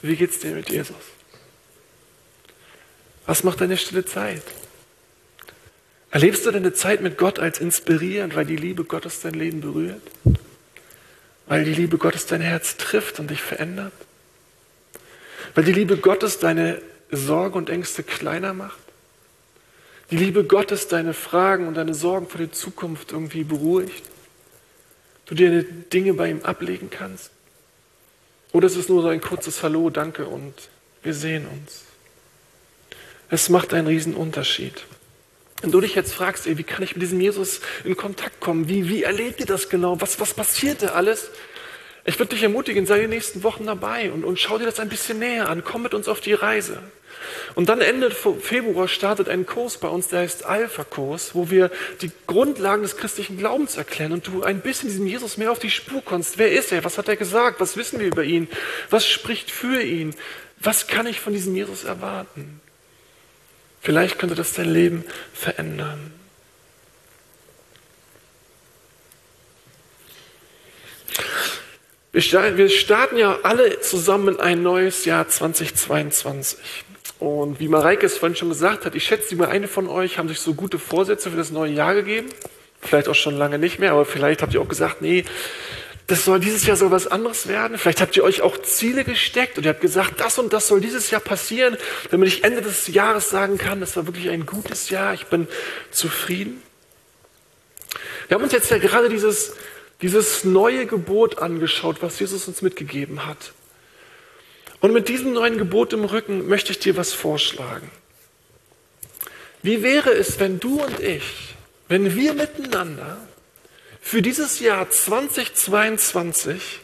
wie 0.03 0.17
geht's 0.17 0.41
dir 0.41 0.51
mit 0.51 0.69
Jesus? 0.69 0.97
Was 3.25 3.45
macht 3.45 3.63
deine 3.63 3.79
stille 3.79 4.05
Zeit? 4.05 4.43
Erlebst 6.13 6.45
du 6.45 6.51
deine 6.51 6.75
Zeit 6.75 7.01
mit 7.01 7.17
Gott 7.17 7.39
als 7.39 7.59
inspirierend, 7.59 8.37
weil 8.37 8.45
die 8.45 8.57
Liebe 8.57 8.85
Gottes 8.85 9.21
dein 9.21 9.33
Leben 9.33 9.63
berührt? 9.63 10.03
Weil 11.47 11.65
die 11.65 11.73
Liebe 11.73 11.97
Gottes 11.97 12.27
dein 12.27 12.43
Herz 12.43 12.77
trifft 12.77 13.19
und 13.19 13.31
dich 13.31 13.41
verändert? 13.41 13.95
Weil 15.55 15.65
die 15.65 15.73
Liebe 15.73 15.97
Gottes 15.97 16.39
deine 16.39 16.83
Sorge 17.11 17.57
und 17.57 17.71
Ängste 17.71 18.03
kleiner 18.03 18.53
macht? 18.53 18.79
Die 20.11 20.19
Liebe 20.19 20.45
Gottes 20.45 20.87
deine 20.87 21.15
Fragen 21.15 21.67
und 21.67 21.79
deine 21.79 21.95
Sorgen 21.95 22.29
vor 22.29 22.39
der 22.39 22.53
Zukunft 22.53 23.13
irgendwie 23.13 23.45
beruhigt? 23.45 24.05
Du 25.25 25.35
dir 25.35 25.63
Dinge 25.63 26.13
bei 26.13 26.29
ihm 26.29 26.43
ablegen 26.43 26.91
kannst? 26.91 27.31
Oder 28.53 28.67
ist 28.67 28.77
es 28.77 28.91
nur 28.91 29.01
so 29.01 29.09
ein 29.09 29.23
kurzes 29.23 29.63
Hallo, 29.63 29.89
danke 29.89 30.27
und 30.27 30.53
wir 31.03 31.15
sehen 31.15 31.47
uns? 31.47 31.85
Es 33.31 33.49
macht 33.49 33.73
einen 33.73 33.87
riesen 33.87 34.15
Unterschied. 34.15 34.85
Wenn 35.63 35.71
du 35.71 35.81
dich 35.81 35.95
jetzt 35.95 36.13
fragst, 36.13 36.49
ey, 36.49 36.59
wie 36.59 36.65
kann 36.65 36.83
ich 36.83 36.95
mit 36.95 37.03
diesem 37.03 37.21
Jesus 37.21 37.61
in 37.85 37.97
Kontakt 37.97 38.41
kommen? 38.41 38.69
Wie, 38.69 38.89
wie 38.89 39.05
erlebt 39.05 39.39
ihr 39.39 39.47
das 39.47 39.69
genau? 39.69 40.01
Was, 40.01 40.19
was 40.19 40.35
passierte 40.35 40.95
alles? 40.95 41.31
Ich 42.05 42.19
würde 42.19 42.35
dich 42.35 42.43
ermutigen, 42.43 42.85
sei 42.85 42.99
die 42.99 43.07
nächsten 43.07 43.45
Wochen 43.45 43.67
dabei 43.67 44.11
und, 44.11 44.25
und 44.25 44.41
schau 44.41 44.59
dir 44.59 44.67
das 44.67 44.81
ein 44.81 44.89
bisschen 44.89 45.21
näher 45.21 45.49
an. 45.49 45.63
Komm 45.63 45.83
mit 45.83 45.95
uns 45.95 46.09
auf 46.09 46.21
die 46.21 46.33
Reise. 46.33 46.83
Und 47.55 47.69
dann 47.69 47.81
Ende 47.81 48.11
Februar 48.11 48.89
startet 48.89 49.29
ein 49.29 49.47
Kurs 49.47 49.79
bei 49.79 49.87
uns, 49.87 50.09
der 50.09 50.21
heißt 50.21 50.45
Alpha-Kurs, 50.45 51.37
wo 51.37 51.49
wir 51.49 51.71
die 52.01 52.11
Grundlagen 52.27 52.83
des 52.83 52.97
christlichen 52.97 53.39
Glaubens 53.39 53.77
erklären 53.77 54.13
und 54.13 54.27
du 54.27 54.43
ein 54.43 54.63
bisschen 54.63 54.89
diesem 54.89 55.07
Jesus 55.07 55.37
mehr 55.37 55.53
auf 55.53 55.61
die 55.61 55.71
Spur 55.71 56.03
kommst. 56.03 56.39
Wer 56.39 56.51
ist 56.51 56.73
er? 56.73 56.83
Was 56.83 56.99
hat 56.99 57.09
er 57.09 57.17
gesagt? 57.17 57.61
Was 57.61 57.77
wissen 57.77 58.01
wir 58.01 58.07
über 58.09 58.25
ihn? 58.25 58.49
Was 58.91 59.07
spricht 59.07 59.53
für 59.53 59.81
ihn? 59.81 60.13
Was 60.59 60.89
kann 60.89 61.07
ich 61.07 61.21
von 61.21 61.33
diesem 61.33 61.55
Jesus 61.55 61.85
erwarten? 61.85 62.62
Vielleicht 63.83 64.19
könnte 64.21 64.37
das 64.37 64.53
dein 64.53 64.73
Leben 64.73 65.05
verändern. 65.35 66.13
Wir 72.13 72.69
starten 72.69 73.17
ja 73.17 73.39
alle 73.43 73.81
zusammen 73.81 74.35
in 74.35 74.41
ein 74.41 74.63
neues 74.63 75.05
Jahr 75.05 75.29
2022. 75.29 76.59
Und 77.19 77.59
wie 77.59 77.69
Mareike 77.69 78.07
es 78.07 78.19
vorhin 78.19 78.37
schon 78.37 78.51
gesagt 78.51 78.85
hat, 78.85 78.95
ich 78.95 79.05
schätze 79.05 79.35
mal, 79.35 79.49
eine 79.49 79.67
von 79.67 79.89
euch 79.89 80.19
haben 80.19 80.29
sich 80.29 80.39
so 80.39 80.55
gute 80.55 80.79
Vorsätze 80.79 81.31
für 81.31 81.37
das 81.37 81.51
neue 81.51 81.73
Jahr 81.73 81.95
gegeben. 81.95 82.29
Vielleicht 82.81 83.09
auch 83.09 83.15
schon 83.15 83.37
lange 83.37 83.59
nicht 83.59 83.81
mehr, 83.81 83.93
aber 83.93 84.05
vielleicht 84.05 84.43
habt 84.43 84.55
ihr 84.55 84.61
auch 84.61 84.69
gesagt, 84.69 85.03
nee, 85.03 85.25
das 86.13 86.27
soll 86.27 86.41
dieses 86.41 86.67
Jahr 86.67 86.77
soll 86.77 86.91
was 86.91 87.07
anderes 87.07 87.49
werden. 87.49 87.79
Vielleicht 87.79 88.03
habt 88.03 88.15
ihr 88.19 88.23
euch 88.23 88.43
auch 88.43 88.61
Ziele 88.61 89.03
gesteckt 89.03 89.57
und 89.57 89.65
ihr 89.65 89.71
habt 89.71 89.81
gesagt, 89.81 90.21
das 90.21 90.39
und 90.39 90.53
das 90.53 90.69
soll 90.69 90.83
dieses 90.83 91.11
Jahr 91.11 91.23
passieren, 91.23 91.79
damit 92.11 92.29
ich 92.29 92.45
Ende 92.45 92.61
des 92.61 92.87
Jahres 92.89 93.31
sagen 93.31 93.57
kann, 93.57 93.81
das 93.81 93.97
war 93.97 94.07
wirklich 94.07 94.29
ein 94.29 94.45
gutes 94.45 94.91
Jahr, 94.91 95.15
ich 95.15 95.25
bin 95.29 95.49
zufrieden. 95.91 96.63
Wir 98.29 98.35
haben 98.35 98.45
uns 98.45 98.53
jetzt 98.53 98.71
ja 98.71 98.77
gerade 98.77 99.09
dieses, 99.09 99.55
dieses 100.03 100.45
neue 100.45 100.85
Gebot 100.85 101.39
angeschaut, 101.39 102.03
was 102.03 102.21
Jesus 102.21 102.47
uns 102.47 102.61
mitgegeben 102.61 103.25
hat. 103.25 103.55
Und 104.81 104.93
mit 104.93 105.09
diesem 105.09 105.33
neuen 105.33 105.57
Gebot 105.57 105.95
im 105.95 106.05
Rücken 106.05 106.47
möchte 106.47 106.73
ich 106.73 106.79
dir 106.79 106.95
was 106.99 107.15
vorschlagen. 107.15 107.91
Wie 109.63 109.83
wäre 109.83 110.11
es, 110.11 110.39
wenn 110.41 110.61
du 110.61 110.83
und 110.83 111.01
ich, 111.01 111.55
wenn 111.89 112.15
wir 112.15 112.35
miteinander 112.35 113.17
für 114.03 114.21
dieses 114.21 114.61
Jahr 114.61 114.91
2022 114.91 116.81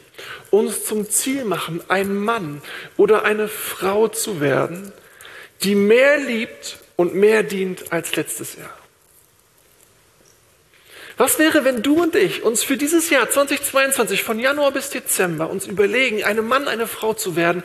uns 0.50 0.85
zum 0.85 1.11
Ziel 1.11 1.44
machen, 1.44 1.83
ein 1.88 2.14
Mann 2.16 2.62
oder 2.96 3.24
eine 3.24 3.48
Frau 3.48 4.09
zu 4.09 4.40
werden, 4.40 4.92
die 5.62 5.74
mehr 5.74 6.16
liebt 6.16 6.78
und 6.96 7.14
mehr 7.14 7.42
dient 7.42 7.92
als 7.92 8.16
letztes 8.16 8.57
Jahr. 8.57 8.72
Was 11.18 11.40
wäre, 11.40 11.64
wenn 11.64 11.83
du 11.83 12.00
und 12.00 12.14
ich 12.14 12.44
uns 12.44 12.62
für 12.62 12.76
dieses 12.76 13.11
Jahr 13.11 13.28
2022 13.28 14.22
von 14.22 14.38
Januar 14.38 14.70
bis 14.70 14.90
Dezember 14.90 15.50
uns 15.50 15.66
überlegen, 15.66 16.22
ein 16.22 16.46
Mann, 16.46 16.68
eine 16.68 16.87
Frau 16.87 17.12
zu 17.12 17.35
werden, 17.35 17.64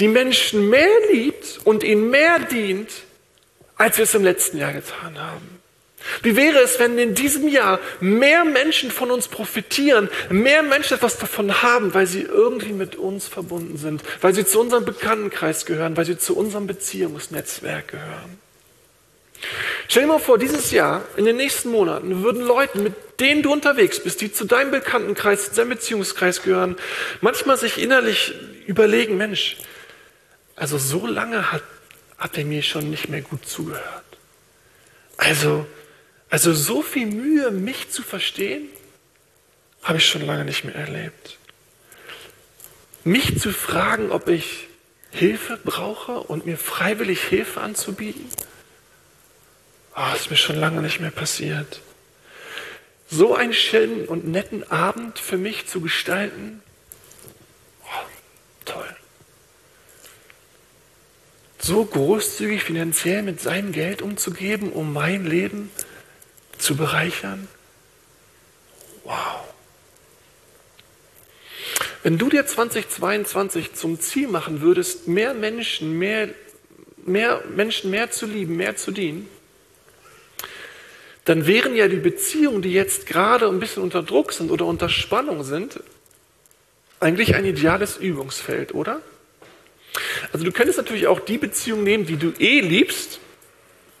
die 0.00 0.08
Menschen 0.08 0.70
mehr 0.70 0.88
liebt 1.12 1.60
und 1.64 1.84
ihnen 1.84 2.08
mehr 2.08 2.38
dient, 2.38 2.90
als 3.76 3.98
wir 3.98 4.04
es 4.04 4.14
im 4.14 4.24
letzten 4.24 4.56
Jahr 4.56 4.72
getan 4.72 5.18
haben? 5.20 5.51
Wie 6.22 6.36
wäre 6.36 6.58
es, 6.60 6.78
wenn 6.78 6.98
in 6.98 7.14
diesem 7.14 7.48
Jahr 7.48 7.78
mehr 8.00 8.44
Menschen 8.44 8.90
von 8.90 9.10
uns 9.10 9.28
profitieren, 9.28 10.08
mehr 10.30 10.62
Menschen 10.62 10.94
etwas 10.96 11.18
davon 11.18 11.62
haben, 11.62 11.94
weil 11.94 12.06
sie 12.06 12.22
irgendwie 12.22 12.72
mit 12.72 12.96
uns 12.96 13.28
verbunden 13.28 13.76
sind, 13.76 14.02
weil 14.20 14.34
sie 14.34 14.44
zu 14.44 14.60
unserem 14.60 14.84
Bekanntenkreis 14.84 15.66
gehören, 15.66 15.96
weil 15.96 16.04
sie 16.04 16.18
zu 16.18 16.36
unserem 16.36 16.66
Beziehungsnetzwerk 16.66 17.88
gehören? 17.88 18.38
Stell 19.88 20.04
dir 20.04 20.08
mal 20.08 20.18
vor, 20.18 20.38
dieses 20.38 20.70
Jahr, 20.70 21.02
in 21.16 21.24
den 21.24 21.36
nächsten 21.36 21.70
Monaten, 21.70 22.22
würden 22.22 22.42
Leute, 22.42 22.78
mit 22.78 22.94
denen 23.20 23.42
du 23.42 23.52
unterwegs 23.52 24.00
bist, 24.00 24.20
die 24.20 24.32
zu 24.32 24.44
deinem 24.44 24.70
Bekanntenkreis, 24.70 25.50
zu 25.50 25.56
deinem 25.56 25.70
Beziehungskreis 25.70 26.42
gehören, 26.42 26.76
manchmal 27.20 27.56
sich 27.56 27.78
innerlich 27.78 28.34
überlegen, 28.66 29.16
Mensch, 29.16 29.56
also 30.56 30.78
so 30.78 31.06
lange 31.06 31.52
hat, 31.52 31.62
hat 32.18 32.38
er 32.38 32.44
mir 32.44 32.62
schon 32.62 32.90
nicht 32.90 33.08
mehr 33.08 33.22
gut 33.22 33.46
zugehört. 33.46 34.04
Also, 35.16 35.66
also 36.32 36.54
so 36.54 36.80
viel 36.80 37.08
Mühe, 37.08 37.50
mich 37.50 37.90
zu 37.90 38.02
verstehen, 38.02 38.70
habe 39.82 39.98
ich 39.98 40.06
schon 40.06 40.24
lange 40.24 40.46
nicht 40.46 40.64
mehr 40.64 40.74
erlebt. 40.74 41.36
Mich 43.04 43.38
zu 43.38 43.52
fragen, 43.52 44.10
ob 44.10 44.30
ich 44.30 44.68
Hilfe 45.10 45.58
brauche 45.62 46.20
und 46.20 46.46
mir 46.46 46.56
freiwillig 46.56 47.22
Hilfe 47.22 47.60
anzubieten, 47.60 48.24
oh, 49.94 50.16
ist 50.16 50.30
mir 50.30 50.38
schon 50.38 50.56
lange 50.56 50.80
nicht 50.80 51.00
mehr 51.00 51.10
passiert. 51.10 51.82
So 53.10 53.34
einen 53.34 53.52
schönen 53.52 54.06
und 54.06 54.26
netten 54.26 54.64
Abend 54.70 55.18
für 55.18 55.36
mich 55.36 55.66
zu 55.66 55.82
gestalten, 55.82 56.62
oh, 57.82 58.06
toll. 58.64 58.96
So 61.58 61.84
großzügig 61.84 62.64
finanziell 62.64 63.22
mit 63.22 63.38
seinem 63.38 63.72
Geld 63.72 64.00
umzugeben, 64.00 64.72
um 64.72 64.94
mein 64.94 65.26
Leben 65.26 65.70
zu 65.76 65.91
zu 66.62 66.76
bereichern? 66.76 67.48
Wow. 69.04 69.40
Wenn 72.02 72.18
du 72.18 72.28
dir 72.28 72.46
2022 72.46 73.74
zum 73.74 74.00
Ziel 74.00 74.28
machen 74.28 74.60
würdest, 74.60 75.06
mehr 75.06 75.34
Menschen, 75.34 75.98
mehr 75.98 76.30
mehr 77.06 77.42
Menschen 77.54 77.90
mehr 77.90 78.10
zu 78.10 78.26
lieben, 78.26 78.56
mehr 78.56 78.76
zu 78.76 78.90
dienen, 78.90 79.28
dann 81.24 81.46
wären 81.46 81.76
ja 81.76 81.88
die 81.88 81.96
Beziehungen, 81.96 82.62
die 82.62 82.72
jetzt 82.72 83.06
gerade 83.06 83.46
ein 83.48 83.60
bisschen 83.60 83.82
unter 83.82 84.02
Druck 84.02 84.32
sind 84.32 84.50
oder 84.50 84.66
unter 84.66 84.88
Spannung 84.88 85.44
sind, 85.44 85.80
eigentlich 87.00 87.34
ein 87.34 87.44
ideales 87.44 87.96
Übungsfeld, 87.96 88.74
oder? 88.74 89.00
Also 90.32 90.44
du 90.44 90.52
könntest 90.52 90.78
natürlich 90.78 91.06
auch 91.06 91.20
die 91.20 91.38
Beziehung 91.38 91.84
nehmen, 91.84 92.06
die 92.06 92.16
du 92.16 92.32
eh 92.38 92.60
liebst 92.60 93.20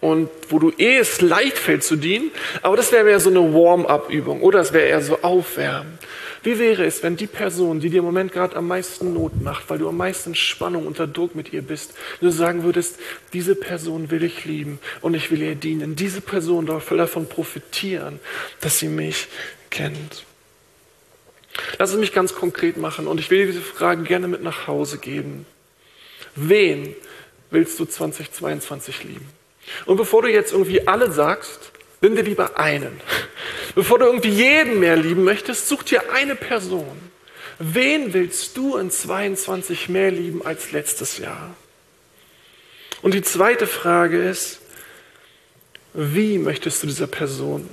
und 0.02 0.28
wo 0.48 0.58
du 0.58 0.72
eh 0.78 0.96
es 0.96 1.20
leicht 1.20 1.56
fällt 1.56 1.84
zu 1.84 1.94
dienen, 1.94 2.32
aber 2.60 2.76
das 2.76 2.90
wäre 2.90 3.04
mehr 3.04 3.20
so 3.20 3.30
eine 3.30 3.54
Warm-up-Übung 3.54 4.42
oder 4.42 4.58
es 4.58 4.72
wäre 4.72 4.88
eher 4.88 5.00
so 5.00 5.22
Aufwärmen. 5.22 5.96
Wie 6.42 6.58
wäre 6.58 6.84
es, 6.84 7.04
wenn 7.04 7.16
die 7.16 7.28
Person, 7.28 7.78
die 7.78 7.88
dir 7.88 8.00
im 8.00 8.04
Moment 8.04 8.32
gerade 8.32 8.56
am 8.56 8.66
meisten 8.66 9.14
Not 9.14 9.40
macht, 9.40 9.70
weil 9.70 9.78
du 9.78 9.88
am 9.88 9.96
meisten 9.96 10.34
Spannung 10.34 10.88
unter 10.88 11.06
Druck 11.06 11.36
mit 11.36 11.52
ihr 11.52 11.62
bist, 11.62 11.94
du 12.20 12.30
sagen 12.30 12.64
würdest, 12.64 12.98
diese 13.32 13.54
Person 13.54 14.10
will 14.10 14.24
ich 14.24 14.44
lieben 14.44 14.80
und 15.02 15.14
ich 15.14 15.30
will 15.30 15.40
ihr 15.40 15.54
dienen. 15.54 15.94
Diese 15.94 16.20
Person 16.20 16.66
darf 16.66 16.88
davon 16.88 17.28
profitieren, 17.28 18.18
dass 18.60 18.80
sie 18.80 18.88
mich 18.88 19.28
kennt. 19.70 20.24
Lass 21.78 21.92
es 21.92 21.96
mich 21.96 22.12
ganz 22.12 22.34
konkret 22.34 22.76
machen 22.76 23.06
und 23.06 23.20
ich 23.20 23.30
will 23.30 23.46
diese 23.46 23.60
Frage 23.60 24.02
gerne 24.02 24.26
mit 24.26 24.42
nach 24.42 24.66
Hause 24.66 24.98
geben. 24.98 25.46
Wen 26.34 26.96
willst 27.52 27.78
du 27.78 27.84
2022 27.84 29.04
lieben? 29.04 29.41
Und 29.86 29.96
bevor 29.96 30.22
du 30.22 30.28
jetzt 30.28 30.52
irgendwie 30.52 30.86
alle 30.86 31.12
sagst, 31.12 31.72
nimm 32.00 32.16
dir 32.16 32.22
lieber 32.22 32.58
einen. 32.58 33.00
Bevor 33.74 33.98
du 33.98 34.06
irgendwie 34.06 34.30
jeden 34.30 34.80
mehr 34.80 34.96
lieben 34.96 35.24
möchtest, 35.24 35.68
such 35.68 35.82
dir 35.84 36.12
eine 36.12 36.34
Person. 36.34 37.10
Wen 37.58 38.12
willst 38.12 38.56
du 38.56 38.76
in 38.76 38.90
22 38.90 39.88
mehr 39.88 40.10
lieben 40.10 40.44
als 40.44 40.72
letztes 40.72 41.18
Jahr? 41.18 41.54
Und 43.02 43.14
die 43.14 43.22
zweite 43.22 43.66
Frage 43.66 44.28
ist, 44.28 44.60
wie 45.94 46.38
möchtest 46.38 46.82
du 46.82 46.86
dieser 46.86 47.06
Person 47.06 47.68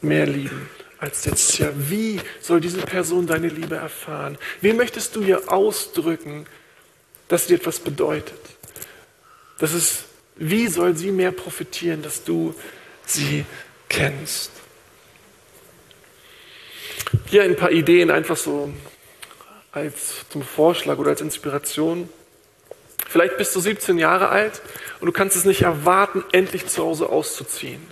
mehr 0.00 0.26
lieben 0.26 0.68
als 0.98 1.26
letztes 1.26 1.58
Jahr? 1.58 1.72
Wie 1.76 2.20
soll 2.40 2.60
diese 2.60 2.80
Person 2.80 3.26
deine 3.26 3.48
Liebe 3.48 3.76
erfahren? 3.76 4.38
Wie 4.60 4.72
möchtest 4.72 5.16
du 5.16 5.22
ihr 5.22 5.52
ausdrücken, 5.52 6.46
dass 7.28 7.46
sie 7.46 7.54
etwas 7.54 7.80
bedeutet? 7.80 8.40
Das 9.58 9.72
ist, 9.72 10.04
wie 10.36 10.68
soll 10.68 10.96
sie 10.96 11.10
mehr 11.10 11.32
profitieren, 11.32 12.02
dass 12.02 12.24
du 12.24 12.54
sie 13.04 13.44
kennst? 13.88 14.50
Hier 17.26 17.42
ein 17.42 17.56
paar 17.56 17.70
Ideen 17.70 18.10
einfach 18.10 18.36
so 18.36 18.72
als 19.72 20.26
zum 20.30 20.42
Vorschlag 20.42 20.98
oder 20.98 21.10
als 21.10 21.20
Inspiration. 21.20 22.08
Vielleicht 23.08 23.36
bist 23.36 23.54
du 23.54 23.60
17 23.60 23.98
Jahre 23.98 24.28
alt 24.28 24.62
und 25.00 25.06
du 25.06 25.12
kannst 25.12 25.36
es 25.36 25.44
nicht 25.44 25.62
erwarten, 25.62 26.24
endlich 26.32 26.66
zu 26.66 26.82
Hause 26.82 27.08
auszuziehen. 27.08 27.86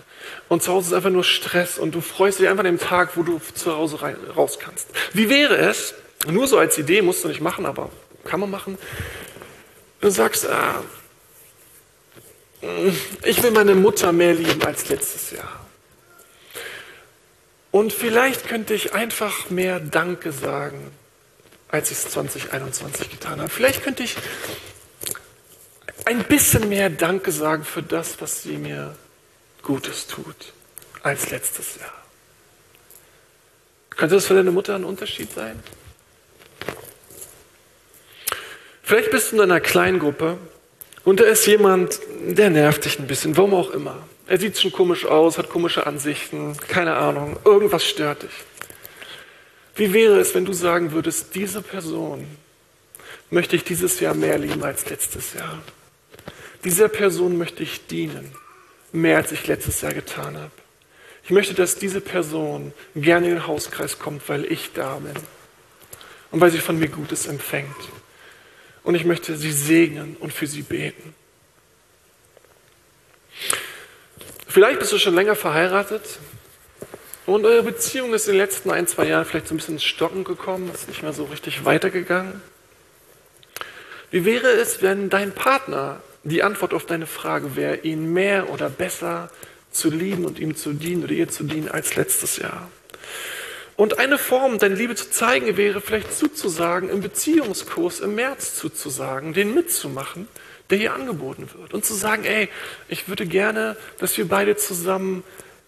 Und 0.49 0.63
zu 0.63 0.71
Hause 0.71 0.89
ist 0.89 0.93
einfach 0.93 1.11
nur 1.11 1.23
Stress 1.23 1.77
und 1.77 1.93
du 1.93 2.01
freust 2.01 2.39
dich 2.39 2.47
einfach 2.47 2.63
an 2.63 2.65
dem 2.65 2.79
Tag, 2.79 3.15
wo 3.15 3.23
du 3.23 3.39
zu 3.53 3.75
Hause 3.75 4.01
rein, 4.01 4.17
raus 4.35 4.59
kannst. 4.59 4.89
Wie 5.13 5.29
wäre 5.29 5.57
es, 5.57 5.93
nur 6.27 6.47
so 6.47 6.57
als 6.57 6.77
Idee, 6.77 7.01
musst 7.01 7.23
du 7.23 7.27
nicht 7.27 7.41
machen, 7.41 7.65
aber 7.65 7.89
kann 8.23 8.39
man 8.39 8.49
machen, 8.49 8.77
du 10.01 10.09
sagst, 10.09 10.47
ah, 10.49 10.83
ich 13.23 13.43
will 13.43 13.51
meine 13.51 13.75
Mutter 13.75 14.11
mehr 14.11 14.33
lieben 14.33 14.63
als 14.63 14.89
letztes 14.89 15.31
Jahr. 15.31 15.65
Und 17.71 17.91
vielleicht 17.91 18.47
könnte 18.47 18.73
ich 18.73 18.93
einfach 18.93 19.49
mehr 19.49 19.79
Danke 19.79 20.31
sagen, 20.31 20.91
als 21.67 21.91
ich 21.91 21.97
es 21.97 22.09
2021 22.11 23.09
getan 23.09 23.39
habe. 23.39 23.49
Vielleicht 23.49 23.83
könnte 23.83 24.03
ich 24.03 24.15
ein 26.05 26.23
bisschen 26.23 26.69
mehr 26.69 26.89
Danke 26.89 27.31
sagen 27.31 27.65
für 27.65 27.83
das, 27.83 28.21
was 28.21 28.43
sie 28.43 28.57
mir 28.57 28.95
Gutes 29.61 30.07
tut, 30.07 30.53
als 31.03 31.31
letztes 31.31 31.75
Jahr. 31.77 31.93
Könnte 33.89 34.15
das 34.15 34.27
für 34.27 34.35
deine 34.35 34.51
Mutter 34.51 34.75
ein 34.75 34.83
Unterschied 34.83 35.33
sein? 35.33 35.61
Vielleicht 38.83 39.09
bist 39.09 39.31
du 39.31 39.37
in 39.37 39.41
einer 39.41 39.59
Kleingruppe 39.59 40.37
und 41.05 41.19
da 41.19 41.23
ist 41.23 41.45
jemand, 41.45 41.99
der 42.27 42.49
nervt 42.49 42.85
dich 42.85 42.99
ein 42.99 43.07
bisschen, 43.07 43.37
warum 43.37 43.53
auch 43.53 43.69
immer. 43.69 44.05
Er 44.27 44.39
sieht 44.39 44.59
schon 44.59 44.71
komisch 44.71 45.05
aus, 45.05 45.37
hat 45.37 45.49
komische 45.49 45.85
Ansichten, 45.85 46.57
keine 46.67 46.95
Ahnung, 46.95 47.37
irgendwas 47.45 47.85
stört 47.85 48.23
dich. 48.23 48.31
Wie 49.75 49.93
wäre 49.93 50.19
es, 50.19 50.33
wenn 50.33 50.45
du 50.45 50.53
sagen 50.53 50.93
würdest, 50.93 51.35
diese 51.35 51.61
Person 51.61 52.25
möchte 53.29 53.55
ich 53.55 53.63
dieses 53.63 53.99
Jahr 53.99 54.15
mehr 54.15 54.37
lieben 54.39 54.63
als 54.63 54.89
letztes 54.89 55.33
Jahr? 55.33 55.61
Dieser 56.63 56.87
Person 56.87 57.37
möchte 57.37 57.61
ich 57.61 57.85
dienen, 57.85 58.31
mehr 58.91 59.17
als 59.17 59.31
ich 59.31 59.45
letztes 59.45 59.81
Jahr 59.81 59.93
getan 59.93 60.35
habe. 60.37 60.51
Ich 61.23 61.29
möchte, 61.29 61.53
dass 61.53 61.75
diese 61.75 62.01
Person 62.01 62.73
gerne 62.95 63.27
in 63.27 63.33
den 63.35 63.47
Hauskreis 63.47 63.99
kommt, 63.99 64.27
weil 64.29 64.45
ich 64.45 64.71
da 64.73 64.95
bin 64.95 65.13
und 66.31 66.39
weil 66.39 66.51
sie 66.51 66.59
von 66.59 66.79
mir 66.79 66.87
Gutes 66.87 67.27
empfängt. 67.27 67.75
Und 68.85 68.95
ich 68.95 69.03
möchte 69.03 69.35
sie 69.35 69.51
segnen 69.51 70.15
und 70.19 70.31
für 70.31 70.47
sie 70.47 70.61
beten. 70.61 71.13
Vielleicht 74.47 74.79
bist 74.79 74.93
du 74.93 74.99
schon 74.99 75.15
länger 75.15 75.35
verheiratet 75.35 76.19
und 77.25 77.45
eure 77.45 77.63
Beziehung 77.63 78.13
ist 78.13 78.27
in 78.27 78.33
den 78.33 78.37
letzten 78.37 78.69
ein, 78.69 78.87
zwei 78.87 79.07
Jahren 79.07 79.25
vielleicht 79.25 79.47
so 79.47 79.53
ein 79.53 79.57
bisschen 79.57 79.75
ins 79.75 79.83
Stocken 79.83 80.23
gekommen, 80.23 80.71
ist 80.73 80.87
nicht 80.87 81.01
mehr 81.01 81.11
so 81.11 81.25
richtig 81.25 81.65
weitergegangen. 81.65 82.41
Wie 84.11 84.23
wäre 84.23 84.47
es, 84.47 84.81
wenn 84.81 85.09
dein 85.09 85.33
Partner 85.33 85.99
die 86.23 86.43
Antwort 86.43 86.73
auf 86.73 86.85
deine 86.85 87.07
Frage 87.07 87.55
wäre, 87.55 87.77
ihn 87.77 88.13
mehr 88.13 88.49
oder 88.49 88.69
besser 88.69 89.31
zu 89.71 89.89
lieben 89.89 90.25
und 90.25 90.39
ihm 90.39 90.55
zu 90.55 90.73
dienen 90.73 91.03
oder 91.03 91.13
ihr 91.13 91.27
zu 91.27 91.43
dienen 91.43 91.67
als 91.67 91.95
letztes 91.95 92.37
Jahr? 92.37 92.69
Und 93.75 93.99
eine 93.99 94.17
Form, 94.17 94.57
deine 94.57 94.75
Liebe 94.75 94.95
zu 94.95 95.09
zeigen, 95.09 95.57
wäre 95.57 95.81
vielleicht 95.81 96.13
zuzusagen, 96.13 96.89
im 96.89 97.01
Beziehungskurs 97.01 97.99
im 97.99 98.15
März 98.15 98.55
zuzusagen, 98.55 99.33
den 99.33 99.53
mitzumachen 99.53 100.27
der 100.69 100.77
hier 100.77 100.93
angeboten 100.93 101.47
wird. 101.57 101.73
Und 101.73 101.85
zu 101.85 101.93
sagen, 101.93 102.23
ey, 102.23 102.49
ich 102.87 103.07
würde 103.07 103.25
gerne, 103.25 103.77
dass 103.99 104.17
wir 104.17 104.27
beide 104.27 104.55
zusammen 104.55 105.23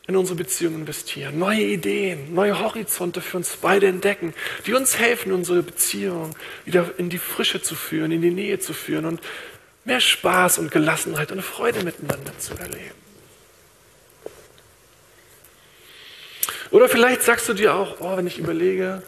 in 0.08 0.15
unsere 0.15 0.38
Beziehung 0.38 0.76
investieren. 0.76 1.38
Neue 1.38 1.63
Ideen, 1.63 2.34
neue 2.34 2.60
Horizonte 2.60 3.22
für 3.22 3.38
uns 3.38 3.58
beide 3.58 3.88
entdecken, 3.88 4.34
die 4.65 4.74
uns 4.74 4.98
helfen, 4.98 5.34
unsere 5.34 5.63
Beziehung 5.63 6.36
wieder 6.65 6.93
in 6.98 7.10
die 7.10 7.17
Frische 7.17 7.62
zu 7.62 7.76
führen, 7.76 8.12
in 8.12 8.22
die 8.22 8.32
Nähe 8.32 8.60
zu 8.60 8.74
führen 8.74 9.06
und 9.06 9.22
mehr 9.84 10.00
Spaß 10.00 10.60
und 10.60 10.72
Gelassenheit 10.72 11.32
und 11.32 11.41
Freude 11.41 11.84
miteinander 11.84 12.38
zu 12.39 12.54
erleben. 12.56 13.07
Oder 16.71 16.89
vielleicht 16.89 17.23
sagst 17.23 17.47
du 17.47 17.53
dir 17.53 17.73
auch, 17.75 17.97
oh, 17.99 18.17
wenn 18.17 18.27
ich 18.27 18.39
überlege, 18.39 19.01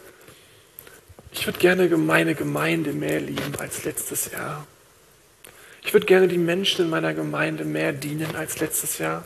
ich 1.32 1.46
würde 1.46 1.60
gerne 1.60 1.88
meine 1.98 2.36
Gemeinde 2.36 2.92
mehr 2.94 3.20
lieben 3.20 3.56
als 3.60 3.84
letztes 3.84 4.32
Jahr. 4.32 4.66
Ich 5.84 5.94
würde 5.94 6.06
gerne 6.06 6.28
die 6.28 6.38
Menschen 6.38 6.86
in 6.86 6.90
meiner 6.90 7.14
Gemeinde 7.14 7.66
mehr 7.66 7.94
dienen 7.94 8.36
als 8.36 8.60
letztes 8.60 8.98
Jahr. 8.98 9.24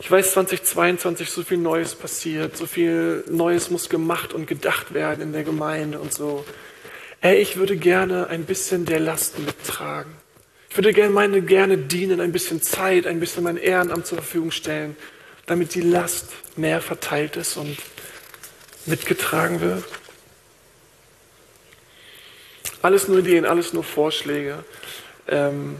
Ich 0.00 0.10
weiß, 0.10 0.32
2022 0.32 1.30
so 1.30 1.42
viel 1.42 1.58
Neues 1.58 1.94
passiert, 1.94 2.56
so 2.56 2.66
viel 2.66 3.24
Neues 3.28 3.70
muss 3.70 3.88
gemacht 3.88 4.32
und 4.32 4.46
gedacht 4.46 4.94
werden 4.94 5.22
in 5.22 5.32
der 5.32 5.42
Gemeinde 5.42 5.98
und 5.98 6.12
so. 6.12 6.44
Ey, 7.20 7.38
ich 7.38 7.56
würde 7.56 7.76
gerne 7.76 8.28
ein 8.28 8.44
bisschen 8.44 8.84
der 8.84 9.00
Lasten 9.00 9.44
mittragen. 9.44 10.12
Ich 10.70 10.76
würde 10.76 10.92
gerne 10.92 11.12
meine 11.12 11.42
gerne 11.42 11.76
dienen, 11.76 12.20
ein 12.20 12.30
bisschen 12.30 12.62
Zeit, 12.62 13.06
ein 13.06 13.18
bisschen 13.18 13.42
mein 13.42 13.56
Ehrenamt 13.56 14.06
zur 14.06 14.18
Verfügung 14.18 14.52
stellen, 14.52 14.96
damit 15.48 15.74
die 15.74 15.80
Last 15.80 16.28
mehr 16.56 16.80
verteilt 16.80 17.36
ist 17.36 17.56
und 17.56 17.76
mitgetragen 18.86 19.60
wird. 19.60 19.84
Alles 22.80 23.08
nur 23.08 23.18
Ideen, 23.18 23.44
alles 23.44 23.72
nur 23.72 23.82
Vorschläge 23.82 24.64
ähm, 25.28 25.76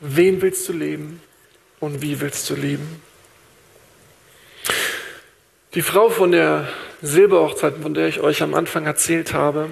wen 0.00 0.40
willst 0.40 0.68
du 0.68 0.72
leben 0.72 1.20
und 1.80 2.00
wie 2.02 2.20
willst 2.20 2.48
du 2.48 2.54
leben? 2.54 3.02
Die 5.74 5.82
Frau 5.82 6.08
von 6.08 6.30
der 6.30 6.68
Silberhochzeit, 7.02 7.74
von 7.82 7.94
der 7.94 8.06
ich 8.06 8.20
euch 8.20 8.42
am 8.42 8.54
Anfang 8.54 8.86
erzählt 8.86 9.34
habe, 9.34 9.70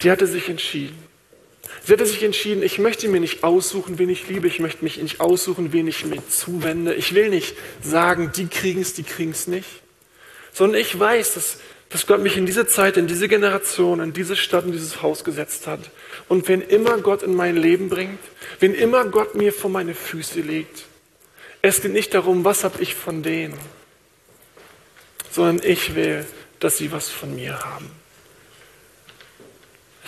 die 0.00 0.10
hatte 0.10 0.26
sich 0.26 0.48
entschieden. 0.48 1.11
Sie 1.84 1.92
hatte 1.92 2.06
sich 2.06 2.22
entschieden, 2.22 2.62
ich 2.62 2.78
möchte 2.78 3.08
mir 3.08 3.20
nicht 3.20 3.42
aussuchen, 3.42 3.98
wen 3.98 4.08
ich 4.08 4.28
liebe, 4.28 4.46
ich 4.46 4.60
möchte 4.60 4.84
mich 4.84 5.02
nicht 5.02 5.20
aussuchen, 5.20 5.72
wen 5.72 5.88
ich 5.88 6.04
mir 6.06 6.22
zuwende. 6.28 6.94
Ich 6.94 7.14
will 7.14 7.28
nicht 7.28 7.56
sagen, 7.82 8.30
die 8.34 8.46
kriegen 8.46 8.80
es, 8.80 8.94
die 8.94 9.02
kriegen 9.02 9.32
es 9.32 9.48
nicht, 9.48 9.68
sondern 10.52 10.80
ich 10.80 10.98
weiß, 10.98 11.34
dass 11.34 11.58
dass 11.92 12.06
Gott 12.06 12.22
mich 12.22 12.38
in 12.38 12.46
diese 12.46 12.66
Zeit, 12.66 12.96
in 12.96 13.06
diese 13.06 13.28
Generation, 13.28 14.00
in 14.00 14.14
diese 14.14 14.34
Stadt, 14.34 14.64
in 14.64 14.72
dieses 14.72 15.02
Haus 15.02 15.24
gesetzt 15.24 15.66
hat. 15.66 15.90
Und 16.26 16.48
wenn 16.48 16.62
immer 16.62 16.96
Gott 16.98 17.22
in 17.22 17.34
mein 17.34 17.56
Leben 17.56 17.90
bringt, 17.90 18.18
wenn 18.60 18.74
immer 18.74 19.04
Gott 19.04 19.34
mir 19.34 19.52
vor 19.52 19.70
meine 19.70 19.94
Füße 19.94 20.40
legt, 20.40 20.86
es 21.60 21.82
geht 21.82 21.92
nicht 21.92 22.14
darum, 22.14 22.44
was 22.44 22.64
habe 22.64 22.82
ich 22.82 22.94
von 22.94 23.22
denen, 23.22 23.58
sondern 25.30 25.60
ich 25.68 25.94
will, 25.94 26.24
dass 26.60 26.78
sie 26.78 26.92
was 26.92 27.10
von 27.10 27.34
mir 27.34 27.58
haben. 27.58 27.90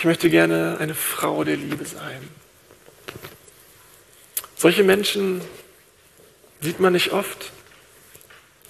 Ich 0.05 0.07
möchte 0.07 0.29
gerne 0.29 0.77
eine 0.81 0.95
Frau 0.95 1.45
der 1.45 1.57
Liebe 1.57 1.87
sein. 1.87 2.29
Solche 4.55 4.85
Menschen 4.85 5.41
sieht 6.61 6.79
man 6.79 6.93
nicht 6.93 7.13
oft. 7.13 7.53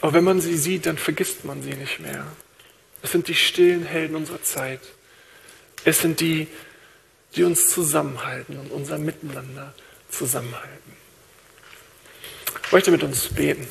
Aber 0.00 0.12
wenn 0.12 0.22
man 0.22 0.40
sie 0.40 0.56
sieht, 0.56 0.86
dann 0.86 0.96
vergisst 0.96 1.44
man 1.44 1.60
sie 1.60 1.74
nicht 1.74 1.98
mehr. 1.98 2.24
Es 3.02 3.10
sind 3.10 3.26
die 3.26 3.34
stillen 3.34 3.84
Helden 3.84 4.14
unserer 4.14 4.44
Zeit. 4.44 4.78
Es 5.84 5.98
sind 5.98 6.20
die, 6.20 6.46
die 7.34 7.42
uns 7.42 7.68
zusammenhalten 7.68 8.56
und 8.56 8.70
unser 8.70 8.98
Miteinander 8.98 9.74
zusammenhalten. 10.10 10.92
Ich 12.64 12.70
möchte 12.70 12.92
mit 12.92 13.02
uns 13.02 13.26
beten. 13.26 13.66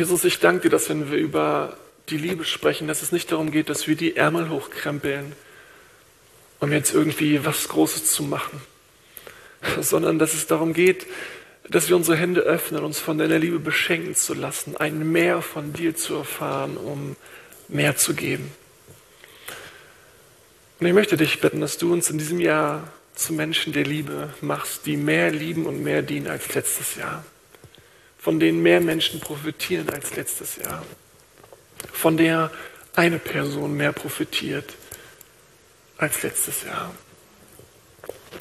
Jesus, 0.00 0.24
ich 0.24 0.38
danke 0.38 0.62
dir, 0.62 0.70
dass 0.70 0.88
wenn 0.88 1.10
wir 1.10 1.18
über 1.18 1.76
die 2.08 2.16
Liebe 2.16 2.46
sprechen, 2.46 2.88
dass 2.88 3.02
es 3.02 3.12
nicht 3.12 3.30
darum 3.30 3.50
geht, 3.50 3.68
dass 3.68 3.86
wir 3.86 3.96
die 3.96 4.16
Ärmel 4.16 4.48
hochkrempeln, 4.48 5.32
um 6.58 6.72
jetzt 6.72 6.94
irgendwie 6.94 7.44
was 7.44 7.68
Großes 7.68 8.10
zu 8.10 8.22
machen, 8.22 8.62
sondern 9.78 10.18
dass 10.18 10.32
es 10.32 10.46
darum 10.46 10.72
geht, 10.72 11.06
dass 11.68 11.90
wir 11.90 11.96
unsere 11.96 12.16
Hände 12.16 12.40
öffnen, 12.40 12.82
uns 12.82 12.98
von 12.98 13.18
deiner 13.18 13.38
Liebe 13.38 13.58
beschenken 13.58 14.14
zu 14.14 14.32
lassen, 14.32 14.74
ein 14.74 15.12
Mehr 15.12 15.42
von 15.42 15.74
dir 15.74 15.94
zu 15.94 16.14
erfahren, 16.14 16.78
um 16.78 17.14
mehr 17.68 17.94
zu 17.94 18.14
geben. 18.14 18.50
Und 20.78 20.86
ich 20.86 20.94
möchte 20.94 21.18
dich 21.18 21.42
bitten, 21.42 21.60
dass 21.60 21.76
du 21.76 21.92
uns 21.92 22.08
in 22.08 22.16
diesem 22.16 22.40
Jahr 22.40 22.90
zu 23.14 23.34
Menschen 23.34 23.74
der 23.74 23.84
Liebe 23.84 24.32
machst, 24.40 24.86
die 24.86 24.96
mehr 24.96 25.30
lieben 25.30 25.66
und 25.66 25.82
mehr 25.82 26.00
dienen 26.00 26.28
als 26.28 26.54
letztes 26.54 26.94
Jahr, 26.94 27.22
von 28.20 28.38
denen 28.38 28.62
mehr 28.62 28.80
Menschen 28.80 29.20
profitieren 29.20 29.88
als 29.88 30.14
letztes 30.14 30.56
Jahr, 30.56 30.84
von 31.92 32.16
der 32.16 32.50
eine 32.94 33.18
Person 33.18 33.76
mehr 33.76 33.92
profitiert 33.92 34.74
als 35.96 36.22
letztes 36.22 36.64
Jahr. 36.64 36.92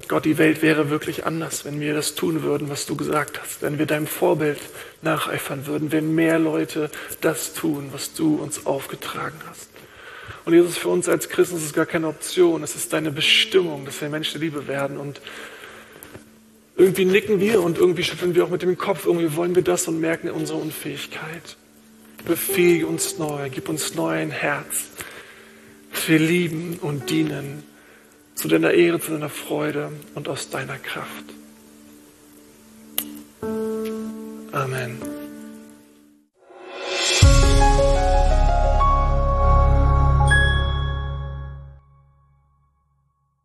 Gott, 0.08 0.26
die 0.26 0.38
Welt 0.38 0.62
wäre 0.62 0.90
wirklich 0.90 1.26
anders, 1.26 1.66
wenn 1.66 1.80
wir 1.80 1.94
das 1.94 2.16
tun 2.16 2.44
würden, 2.44 2.70
was 2.70 2.86
du 2.86 2.96
gesagt 2.96 3.40
hast, 3.42 3.62
wenn 3.62 3.80
wir 3.80 3.86
deinem 3.86 4.08
Vorbild 4.08 4.60
nacheifern 5.02 5.66
würden, 5.66 5.92
wenn 5.92 6.14
mehr 6.14 6.40
Leute 6.40 6.90
das 7.22 7.54
tun, 7.54 7.90
was 7.92 8.14
du 8.14 8.36
uns 8.36 8.66
aufgetragen 8.66 9.40
hast. 9.48 9.70
Und 10.46 10.54
Jesus, 10.54 10.78
für 10.78 10.90
uns 10.90 11.08
als 11.08 11.30
Christen 11.30 11.58
ist 11.58 11.66
es 11.66 11.74
gar 11.74 11.86
keine 11.86 12.08
Option, 12.08 12.64
es 12.64 12.76
ist 12.76 12.92
deine 12.94 13.12
Bestimmung, 13.12 13.86
dass 13.86 14.02
wir 14.02 14.10
Menschen 14.10 14.42
Liebe 14.42 14.68
werden. 14.68 14.98
Und 14.98 15.22
irgendwie 16.80 17.04
nicken 17.04 17.42
wir 17.42 17.62
und 17.62 17.78
irgendwie 17.78 18.04
schütteln 18.04 18.34
wir 18.36 18.46
auch 18.46 18.50
mit 18.50 18.62
dem 18.62 18.78
Kopf, 18.78 19.06
irgendwie 19.06 19.36
wollen 19.36 19.54
wir 19.54 19.64
das 19.64 19.88
und 19.90 20.00
merken 20.00 20.30
unsere 20.30 20.58
Unfähigkeit. 20.58 21.58
Befähige 22.26 22.88
uns 22.88 23.18
neu, 23.18 23.50
gib 23.50 23.68
uns 23.68 23.96
neu 23.96 24.12
ein 24.18 24.32
Herz, 24.32 24.88
wir 26.08 26.20
lieben 26.20 26.80
und 26.82 27.10
dienen 27.10 27.64
zu 28.34 28.48
deiner 28.48 28.72
Ehre, 28.72 29.02
zu 29.02 29.12
deiner 29.12 29.30
Freude 29.30 29.92
und 30.16 30.30
aus 30.30 30.50
deiner 30.50 30.78
Kraft. 30.78 31.26
Amen. 34.54 35.19